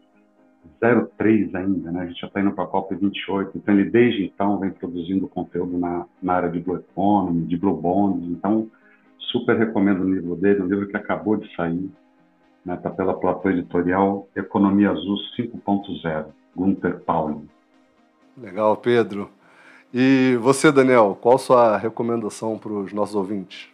03 0.80 1.54
ainda, 1.54 1.90
né? 1.90 2.02
a 2.02 2.06
gente 2.06 2.20
já 2.20 2.26
está 2.26 2.40
indo 2.40 2.52
para 2.52 2.64
a 2.64 2.66
COP 2.66 2.94
28, 2.94 3.56
então 3.56 3.74
ele 3.74 3.90
desde 3.90 4.24
então 4.24 4.58
vem 4.58 4.70
produzindo 4.70 5.28
conteúdo 5.28 5.78
na, 5.78 6.06
na 6.22 6.34
área 6.34 6.50
de 6.50 6.58
Blue 6.58 6.76
Economy, 6.76 7.46
de 7.46 7.56
Blue 7.56 7.76
Bonds, 7.76 8.28
então 8.28 8.68
super 9.18 9.56
recomendo 9.56 10.02
o 10.02 10.10
livro 10.10 10.36
dele, 10.36 10.62
um 10.62 10.66
livro 10.66 10.88
que 10.88 10.96
acabou 10.96 11.36
de 11.36 11.54
sair, 11.54 11.90
Está 12.74 12.90
pela 12.90 13.14
Platô 13.14 13.48
Editorial 13.50 14.28
Economia 14.34 14.90
Azul 14.90 15.18
5.0, 15.38 16.26
Gunter 16.56 16.98
Pauli. 17.00 17.48
Legal, 18.36 18.76
Pedro. 18.76 19.30
E 19.94 20.36
você, 20.40 20.72
Daniel, 20.72 21.16
qual 21.20 21.38
sua 21.38 21.76
recomendação 21.78 22.58
para 22.58 22.72
os 22.72 22.92
nossos 22.92 23.14
ouvintes? 23.14 23.68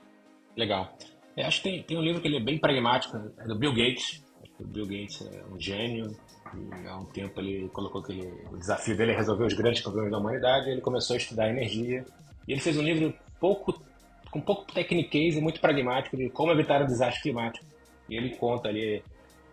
Legal. 0.56 0.94
Eu 1.36 1.46
acho 1.46 1.62
que 1.62 1.70
tem, 1.70 1.82
tem 1.82 1.96
um 1.96 2.02
livro 2.02 2.20
que 2.20 2.28
ele 2.28 2.36
é 2.36 2.40
bem 2.40 2.58
pragmático, 2.58 3.16
é 3.38 3.44
do 3.44 3.58
Bill 3.58 3.72
Gates. 3.72 4.22
O 4.60 4.64
Bill 4.64 4.86
Gates 4.86 5.26
é 5.26 5.42
um 5.52 5.58
gênio, 5.58 6.14
E 6.54 6.86
há 6.86 6.96
um 6.98 7.06
tempo 7.06 7.40
ele 7.40 7.68
colocou 7.70 8.02
que 8.02 8.12
ele, 8.12 8.30
o 8.52 8.58
desafio 8.58 8.96
dele 8.96 9.12
é 9.12 9.16
resolver 9.16 9.46
os 9.46 9.54
grandes 9.54 9.80
problemas 9.80 10.10
da 10.10 10.18
humanidade. 10.18 10.68
Ele 10.68 10.82
começou 10.82 11.14
a 11.14 11.16
estudar 11.16 11.48
energia 11.48 12.04
e 12.46 12.52
ele 12.52 12.60
fez 12.60 12.76
um 12.76 12.82
livro 12.82 13.14
pouco 13.40 13.82
com 14.30 14.40
pouco 14.40 14.70
techniquez 14.72 15.36
e 15.36 15.40
muito 15.40 15.60
pragmático 15.60 16.16
de 16.16 16.30
como 16.30 16.52
evitar 16.52 16.82
um 16.82 16.86
desastre 16.86 17.22
climático. 17.22 17.71
E 18.12 18.16
ele 18.16 18.36
conta 18.36 18.68
ali 18.68 19.02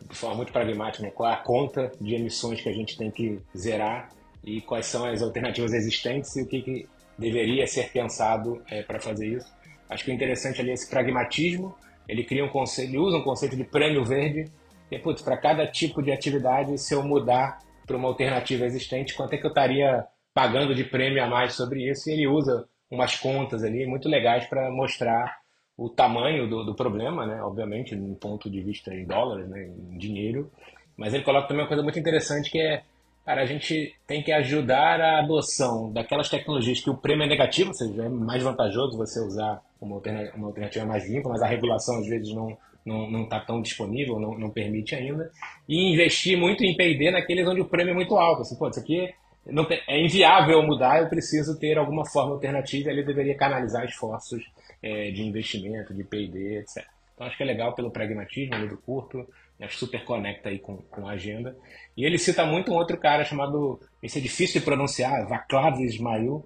de 0.06 0.16
forma 0.16 0.36
muito 0.36 0.52
pragmática 0.52 1.02
né, 1.02 1.12
qual 1.12 1.30
é 1.30 1.34
a 1.34 1.38
conta 1.38 1.92
de 2.00 2.14
emissões 2.14 2.60
que 2.60 2.68
a 2.68 2.74
gente 2.74 2.98
tem 2.98 3.10
que 3.10 3.40
zerar 3.58 4.10
e 4.44 4.60
quais 4.60 4.86
são 4.86 5.06
as 5.06 5.22
alternativas 5.22 5.74
existentes 5.74 6.36
e 6.36 6.42
o 6.42 6.46
que, 6.46 6.62
que 6.62 6.90
deveria 7.18 7.66
ser 7.66 7.90
pensado 7.90 8.62
é, 8.70 8.82
para 8.84 9.00
fazer 9.00 9.28
isso. 9.28 9.50
Acho 9.90 10.04
que 10.04 10.12
o 10.12 10.14
interessante 10.14 10.60
ali 10.60 10.72
é 10.72 10.74
esse 10.74 10.90
pragmatismo. 10.90 11.74
Ele 12.08 12.24
cria 12.24 12.44
um 12.44 12.50
conceito, 12.50 12.90
ele 12.90 12.98
usa 12.98 13.18
um 13.18 13.24
conceito 13.24 13.56
de 13.56 13.64
prêmio 13.64 14.04
verde. 14.04 14.52
E, 14.92 15.00
putz, 15.00 15.22
para 15.22 15.38
cada 15.38 15.66
tipo 15.66 16.02
de 16.02 16.12
atividade, 16.12 16.78
se 16.78 16.94
eu 16.94 17.02
mudar 17.02 17.60
para 17.86 17.96
uma 17.96 18.10
alternativa 18.10 18.66
existente, 18.66 19.14
quanto 19.14 19.34
é 19.34 19.38
que 19.38 19.46
eu 19.46 19.50
estaria 19.50 20.06
pagando 20.34 20.76
de 20.76 20.84
prêmio 20.84 21.24
a 21.24 21.28
mais 21.28 21.54
sobre 21.54 21.90
isso? 21.90 22.10
E 22.10 22.14
ele 22.14 22.28
usa 22.28 22.68
umas 22.92 23.16
contas 23.16 23.64
ali 23.64 23.86
muito 23.86 24.10
legais 24.10 24.46
para 24.48 24.70
mostrar 24.70 25.39
o 25.86 25.90
tamanho 25.90 26.50
do, 26.50 26.64
do, 26.64 26.76
problema, 26.76 27.26
né? 27.26 27.42
Obviamente, 27.42 27.96
num 27.96 28.14
ponto 28.14 28.50
de 28.50 28.62
vista 28.62 28.94
em 28.94 29.06
dólares, 29.06 29.48
né? 29.48 29.66
em 29.66 29.98
dinheiro. 29.98 30.52
Mas 30.98 31.14
ele 31.14 31.24
coloca 31.24 31.48
também 31.48 31.64
uma 31.64 31.68
coisa 31.68 31.84
muito 31.84 31.98
interessante 31.98 32.52
que 32.52 32.60
é 32.60 32.84
Cara, 33.30 33.44
a 33.44 33.46
gente 33.46 33.94
tem 34.08 34.24
que 34.24 34.32
ajudar 34.32 35.00
a 35.00 35.20
adoção 35.20 35.92
daquelas 35.94 36.30
tecnologias 36.30 36.80
que 36.80 36.90
o 36.90 36.98
prêmio 36.98 37.26
é 37.26 37.28
negativo, 37.28 37.70
ou 37.70 37.76
seja, 37.76 38.06
é 38.06 38.10
mais 38.10 38.42
vantajoso 38.42 38.98
você 38.98 39.20
usar 39.20 39.62
uma 39.80 39.98
alternativa, 39.98 40.36
uma 40.36 40.48
alternativa 40.48 40.84
mais 40.84 41.08
limpa, 41.08 41.30
mas 41.30 41.44
a 41.44 41.46
regulação 41.46 42.00
às 42.00 42.08
vezes 42.08 42.34
não 42.34 42.58
não 42.84 43.24
está 43.26 43.40
tão 43.40 43.62
disponível, 43.62 44.20
não, 44.20 44.36
não 44.36 44.50
permite 44.50 44.96
ainda, 44.96 45.30
e 45.68 45.94
investir 45.94 46.36
muito 46.36 46.64
em 46.64 46.76
P&D 46.76 47.12
naqueles 47.12 47.48
onde 47.48 47.62
o 47.62 47.66
prêmio 47.66 47.92
é 47.92 47.94
muito 47.94 48.16
alto. 48.16 48.42
Assim, 48.42 48.56
pô, 48.58 48.68
isso 48.68 48.80
aqui 48.80 49.14
não, 49.46 49.68
é 49.88 50.04
inviável 50.04 50.64
mudar, 50.64 51.00
eu 51.00 51.08
preciso 51.08 51.60
ter 51.60 51.78
alguma 51.78 52.04
forma 52.06 52.34
alternativa, 52.34 52.90
ele 52.90 53.04
deveria 53.04 53.38
canalizar 53.38 53.86
esforços 53.86 54.42
é, 54.82 55.12
de 55.12 55.22
investimento, 55.24 55.94
de 55.94 56.04
P&D, 56.04 56.60
etc. 56.60 56.86
Então 57.14 57.28
acho 57.28 57.36
que 57.36 57.44
é 57.44 57.46
legal 57.46 57.74
pelo 57.74 57.92
pragmatismo, 57.92 58.56
livro 58.56 58.78
curto, 58.78 59.28
acho 59.60 59.78
super 59.78 60.06
conecta 60.06 60.50
aí 60.50 60.60
com, 60.60 60.78
com 60.78 61.08
a 61.08 61.12
agenda. 61.12 61.56
E 61.98 62.06
ele 62.06 62.18
cita 62.18 62.46
muito 62.46 62.72
um 62.72 62.76
outro 62.76 62.98
cara 62.98 63.26
chamado, 63.26 63.80
esse 64.02 64.20
é 64.20 64.22
difícil 64.22 64.62
de 64.62 64.66
pronunciar, 64.66 65.28
Vaclav 65.28 65.82
Ismail, 65.82 66.46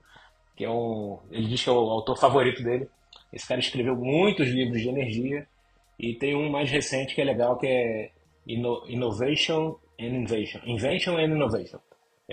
que 0.56 0.66
é 0.66 0.70
um, 0.70 1.20
ele 1.32 1.48
diz 1.48 1.64
que 1.64 1.70
é 1.70 1.72
o 1.72 1.76
autor 1.76 2.18
favorito 2.18 2.64
dele. 2.64 2.88
Esse 3.32 3.48
cara 3.48 3.60
escreveu 3.60 3.96
muitos 3.96 4.48
livros 4.48 4.82
de 4.82 4.90
energia 4.90 5.48
e 6.00 6.14
tem 6.16 6.36
um 6.36 6.50
mais 6.50 6.70
recente 6.70 7.14
que 7.14 7.22
é 7.22 7.24
legal, 7.24 7.58
que 7.58 7.68
é 7.68 8.12
Innovation 8.48 9.78
and 10.00 10.06
Invention. 10.06 10.62
Invention 10.66 11.18
and 11.18 11.26
Innovation. 11.26 11.80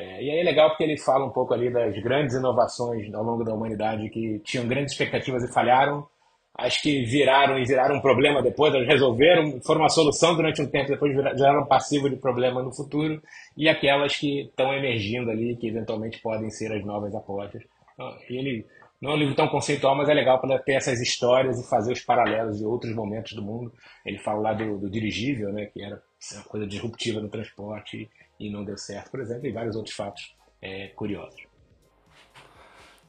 É, 0.01 0.23
e 0.23 0.31
aí 0.31 0.39
é 0.39 0.43
legal 0.43 0.71
porque 0.71 0.85
ele 0.85 0.97
fala 0.97 1.27
um 1.27 1.31
pouco 1.31 1.53
ali 1.53 1.71
das 1.71 1.95
grandes 2.03 2.35
inovações 2.35 3.13
ao 3.13 3.23
longo 3.23 3.45
da 3.45 3.53
humanidade 3.53 4.09
que 4.09 4.39
tinham 4.39 4.67
grandes 4.67 4.93
expectativas 4.93 5.45
e 5.45 5.53
falharam, 5.53 6.09
as 6.57 6.79
que 6.79 7.05
viraram 7.05 7.59
e 7.59 7.67
viraram 7.67 7.97
um 7.97 8.01
problema 8.01 8.43
depois, 8.43 8.75
elas 8.75 8.89
resolveram, 8.89 9.61
foram 9.61 9.83
uma 9.83 9.91
solução 9.91 10.35
durante 10.35 10.63
um 10.63 10.67
tempo, 10.67 10.89
depois 10.89 11.15
viraram 11.15 11.67
passivo 11.67 12.09
de 12.09 12.17
problema 12.17 12.63
no 12.63 12.75
futuro, 12.75 13.23
e 13.57 13.69
aquelas 13.69 14.17
que 14.17 14.43
estão 14.43 14.73
emergindo 14.73 15.31
ali, 15.31 15.55
que 15.57 15.69
eventualmente 15.69 16.19
podem 16.23 16.49
ser 16.51 16.73
as 16.73 16.83
novas 16.85 17.15
apostas. 17.15 17.63
Então, 17.93 18.17
ele 18.31 18.67
não 19.03 19.13
é 19.13 19.15
um 19.15 19.19
livro 19.19 19.35
tão 19.35 19.49
conceitual, 19.49 19.95
mas 19.95 20.09
é 20.09 20.15
legal 20.15 20.41
para 20.41 20.59
ter 20.59 20.73
essas 20.73 20.99
histórias 21.01 21.59
e 21.61 21.69
fazer 21.69 21.93
os 21.93 22.01
paralelos 22.01 22.59
de 22.59 22.65
outros 22.65 22.95
momentos 22.95 23.33
do 23.33 23.43
mundo. 23.43 23.73
Ele 24.05 24.19
fala 24.19 24.41
lá 24.41 24.53
do, 24.55 24.79
do 24.79 24.91
dirigível, 24.91 25.53
né, 25.53 25.67
que 25.67 25.83
era 25.83 26.03
uma 26.35 26.45
coisa 26.45 26.67
disruptiva 26.67 27.21
no 27.21 27.29
transporte 27.29 28.09
e 28.41 28.51
não 28.51 28.65
deu 28.65 28.79
certo, 28.79 29.11
por 29.11 29.21
exemplo, 29.21 29.47
e 29.47 29.53
vários 29.53 29.77
outros 29.77 29.95
fatos 29.95 30.35
é, 30.63 30.89
curiosos. 30.89 31.43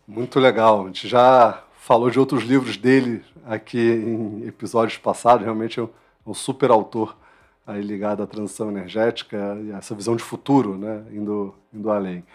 Muito 0.06 0.39
legal. 0.39 0.84
A 0.84 0.88
gente 0.88 1.08
já 1.08 1.63
falou 1.80 2.10
de 2.10 2.20
outros 2.20 2.44
livros 2.44 2.76
dele 2.76 3.24
aqui 3.46 3.80
em 3.80 4.46
episódios 4.46 4.98
passados. 4.98 5.46
Realmente 5.46 5.80
é 5.80 5.84
um, 5.84 5.89
um 6.28 6.34
super 6.34 6.70
autor 6.70 7.17
aí 7.65 7.82
ligado 7.82 8.22
à 8.22 8.28
transição 8.28 8.70
energética 8.70 9.58
e 9.63 9.72
essa 9.72 9.96
visão 9.96 10.15
de 10.15 10.24
futuro, 10.24 10.78
né, 10.78 11.04
indo, 11.12 11.56
indo 11.74 11.89
além. 11.89 12.26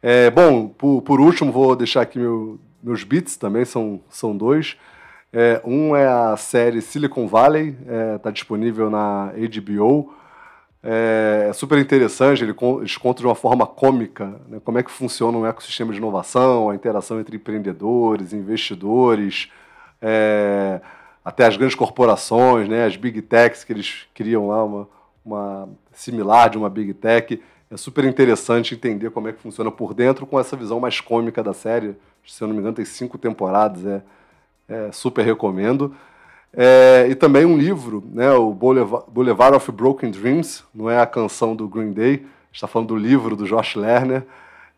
É, 0.00 0.30
bom, 0.30 0.68
por, 0.68 1.02
por 1.02 1.20
último, 1.20 1.50
vou 1.50 1.74
deixar 1.74 2.02
aqui 2.02 2.18
meu, 2.18 2.60
meus 2.82 3.02
beats 3.02 3.36
também, 3.36 3.64
são, 3.64 4.00
são 4.08 4.36
dois. 4.36 4.76
É, 5.32 5.60
um 5.64 5.96
é 5.96 6.06
a 6.06 6.36
série 6.36 6.80
Silicon 6.80 7.26
Valley, 7.26 7.70
está 7.70 7.92
é, 7.92 8.18
tá 8.18 8.30
disponível 8.30 8.88
na 8.88 9.32
HBO. 9.32 10.14
É, 10.88 11.50
super 11.52 11.78
interessante, 11.78 12.44
ele, 12.44 12.54
eles 12.78 12.96
contam 12.96 13.22
de 13.22 13.26
uma 13.26 13.34
forma 13.34 13.66
cômica 13.66 14.40
né, 14.48 14.60
como 14.64 14.78
é 14.78 14.84
que 14.84 14.90
funciona 14.90 15.36
um 15.36 15.44
ecossistema 15.44 15.90
de 15.90 15.98
inovação, 15.98 16.70
a 16.70 16.76
interação 16.76 17.18
entre 17.18 17.34
empreendedores, 17.34 18.32
investidores, 18.32 19.50
é, 20.00 20.80
até 21.24 21.44
as 21.44 21.56
grandes 21.56 21.74
corporações, 21.74 22.68
né, 22.68 22.84
as 22.84 22.94
big 22.94 23.20
techs 23.20 23.64
que 23.64 23.72
eles 23.72 24.06
criam 24.14 24.46
lá, 24.46 24.62
uma, 24.62 24.88
uma 25.24 25.68
similar 25.92 26.50
de 26.50 26.56
uma 26.56 26.70
big 26.70 26.94
tech. 26.94 27.42
É 27.68 27.76
super 27.76 28.04
interessante 28.04 28.72
entender 28.76 29.10
como 29.10 29.26
é 29.26 29.32
que 29.32 29.42
funciona 29.42 29.72
por 29.72 29.92
dentro 29.92 30.24
com 30.24 30.38
essa 30.38 30.56
visão 30.56 30.78
mais 30.78 31.00
cômica 31.00 31.42
da 31.42 31.52
série. 31.52 31.96
Se 32.24 32.40
eu 32.44 32.46
não 32.46 32.54
me 32.54 32.60
engano, 32.60 32.76
tem 32.76 32.84
cinco 32.84 33.18
temporadas, 33.18 33.84
é, 33.84 34.02
é 34.68 34.92
super 34.92 35.24
recomendo. 35.24 35.96
É, 36.52 37.06
e 37.10 37.14
também 37.14 37.44
um 37.44 37.56
livro, 37.56 38.02
né, 38.12 38.32
o 38.32 38.52
Boulevard 38.52 39.56
of 39.56 39.70
Broken 39.72 40.10
Dreams, 40.10 40.64
não 40.74 40.88
é 40.88 40.98
a 40.98 41.06
canção 41.06 41.54
do 41.54 41.68
Green 41.68 41.92
Day, 41.92 42.24
está 42.52 42.66
falando 42.66 42.88
do 42.88 42.96
livro 42.96 43.36
do 43.36 43.46
Josh 43.46 43.76
Lerner. 43.76 44.24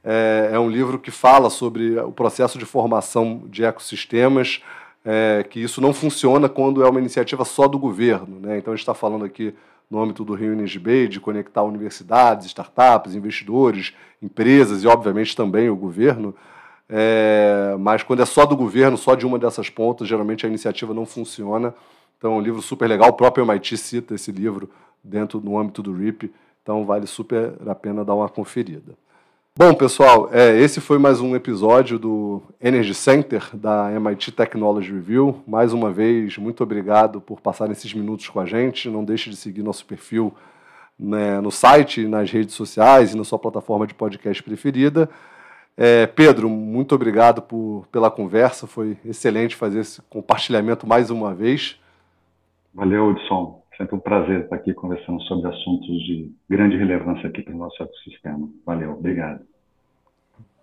É, 0.03 0.51
é 0.53 0.59
um 0.59 0.69
livro 0.69 0.99
que 0.99 1.11
fala 1.11 1.51
sobre 1.51 1.99
o 1.99 2.11
processo 2.11 2.59
de 2.59 2.65
formação 2.65 3.43
de 3.47 3.65
ecossistemas, 3.65 4.63
é, 5.05 5.45
que 5.49 5.61
isso 5.61 5.81
não 5.81 5.95
funciona 5.95 6.49
quando 6.49 6.83
é 6.83 6.89
uma 6.89 6.99
iniciativa 6.99 7.45
só 7.45 7.69
do 7.69 7.79
governo. 7.79 8.41
Né? 8.41 8.59
Então 8.59 8.73
a 8.73 8.77
gente 8.77 8.83
está 8.83 8.95
falando 8.95 9.25
aqui 9.25 9.55
no 9.91 10.03
âmbito 10.03 10.25
do 10.25 10.35
Rio 10.35 10.55
Bay 10.81 11.09
de 11.09 11.21
conectar 11.21 11.63
universidades, 11.63 12.47
startups, 12.47 13.15
investidores, 13.15 13.95
empresas 14.21 14.83
e, 14.83 14.87
obviamente, 14.87 15.35
também 15.35 15.71
o 15.71 15.77
governo. 15.77 16.35
É, 16.89 17.77
mas 17.79 18.03
quando 18.03 18.23
é 18.23 18.27
só 18.27 18.47
do 18.47 18.57
governo, 18.57 18.97
só 18.97 19.15
de 19.15 19.27
uma 19.27 19.39
dessas 19.39 19.69
pontas, 19.69 20.09
geralmente 20.09 20.47
a 20.47 20.49
iniciativa 20.49 20.95
não 20.95 21.05
funciona. 21.05 21.75
Então, 22.17 22.33
é 22.33 22.37
um 22.37 22.41
livro 22.41 22.63
super 22.63 22.89
legal. 22.89 23.11
O 23.11 23.13
próprio 23.13 23.45
MIT 23.45 23.77
cita 23.77 24.15
esse 24.15 24.33
livro 24.33 24.71
dentro 25.05 25.41
no 25.41 25.59
âmbito 25.59 25.83
do 25.83 25.93
RIP. 25.93 26.33
Então, 26.63 26.85
vale 26.85 27.07
super 27.07 27.55
a 27.67 27.75
pena 27.75 28.05
dar 28.05 28.15
uma 28.15 28.29
conferida. 28.29 28.95
Bom, 29.57 29.75
pessoal, 29.75 30.29
é, 30.33 30.57
esse 30.57 30.81
foi 30.81 30.99
mais 30.99 31.21
um 31.21 31.35
episódio 31.35 31.99
do 31.99 32.41
Energy 32.61 32.95
Center 32.95 33.45
da 33.53 33.91
MIT 33.93 34.31
Technology 34.31 34.93
Review. 34.93 35.43
Mais 35.47 35.73
uma 35.73 35.91
vez, 35.91 36.39
muito 36.39 36.63
obrigado 36.63 37.21
por 37.21 37.41
passar 37.41 37.69
esses 37.71 37.93
minutos 37.93 38.29
com 38.29 38.39
a 38.39 38.47
gente. 38.47 38.89
Não 38.89 39.05
deixe 39.05 39.29
de 39.29 39.35
seguir 39.35 39.65
nosso 39.65 39.85
perfil 39.85 40.33
né, 40.99 41.41
no 41.41 41.51
site, 41.51 42.07
nas 42.07 42.31
redes 42.31 42.55
sociais 42.55 43.13
e 43.13 43.17
na 43.17 43.25
sua 43.25 43.39
plataforma 43.39 43.85
de 43.85 43.95
podcast 43.95 44.41
preferida. 44.45 45.11
É, 45.81 46.09
Pedro, 46.09 46.49
muito 46.49 46.93
obrigado 46.93 47.41
por, 47.41 47.87
pela 47.93 48.11
conversa, 48.11 48.67
foi 48.67 48.97
excelente 49.05 49.55
fazer 49.55 49.79
esse 49.79 50.03
compartilhamento 50.03 50.85
mais 50.89 51.09
uma 51.09 51.33
vez. 51.33 51.79
Valeu, 52.75 53.11
Hudson. 53.11 53.63
Sempre 53.77 53.95
um 53.95 54.01
prazer 54.01 54.41
estar 54.41 54.57
aqui 54.57 54.75
conversando 54.75 55.23
sobre 55.23 55.49
assuntos 55.49 55.87
de 56.05 56.33
grande 56.51 56.77
relevância 56.77 57.29
aqui 57.29 57.43
para 57.43 57.55
o 57.55 57.57
nosso 57.57 57.81
ecossistema. 57.81 58.49
Valeu, 58.67 58.91
obrigado. 58.91 59.47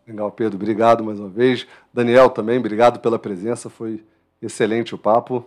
Legal, 0.06 0.30
Pedro, 0.34 0.58
obrigado 0.58 1.02
mais 1.02 1.18
uma 1.18 1.30
vez. 1.30 1.66
Daniel 1.94 2.30
também, 2.30 2.60
obrigado 2.60 3.00
pela 3.00 3.18
presença, 3.18 3.70
foi 3.70 4.04
excelente 4.42 4.94
o 4.94 4.98
papo. 4.98 5.46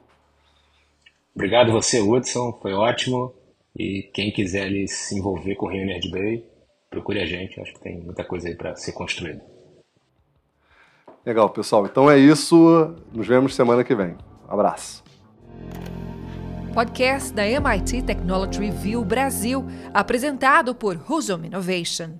Obrigado 1.35 1.73
você, 1.73 2.01
Hudson, 2.01 2.59
foi 2.63 2.73
ótimo. 2.73 3.35
E 3.77 4.09
quem 4.15 4.33
quiser 4.33 4.63
ali, 4.63 4.89
se 4.89 5.19
envolver 5.19 5.57
com 5.57 5.67
o 5.67 5.69
Rio 5.69 5.85
Nerd 5.85 6.11
Bay, 6.11 6.43
procure 6.89 7.21
a 7.21 7.27
gente, 7.27 7.61
acho 7.61 7.75
que 7.75 7.81
tem 7.81 8.01
muita 8.01 8.25
coisa 8.25 8.49
aí 8.49 8.57
para 8.57 8.75
ser 8.75 8.93
construída. 8.93 9.58
Legal, 11.25 11.51
pessoal. 11.51 11.87
Então 11.87 12.11
é 12.11 12.19
isso. 12.19 12.95
Nos 13.12 13.27
vemos 13.27 13.55
semana 13.55 13.85
que 13.85 13.95
vem. 13.95 14.16
Um 14.49 14.53
abraço. 14.53 15.03
Podcast 16.73 17.33
da 17.33 17.45
MIT 17.47 18.03
Technology 18.03 18.61
Review 18.61 19.05
Brasil, 19.05 19.66
apresentado 19.93 20.75
por 20.75 20.97
Husum 21.09 21.45
Innovation. 21.45 22.11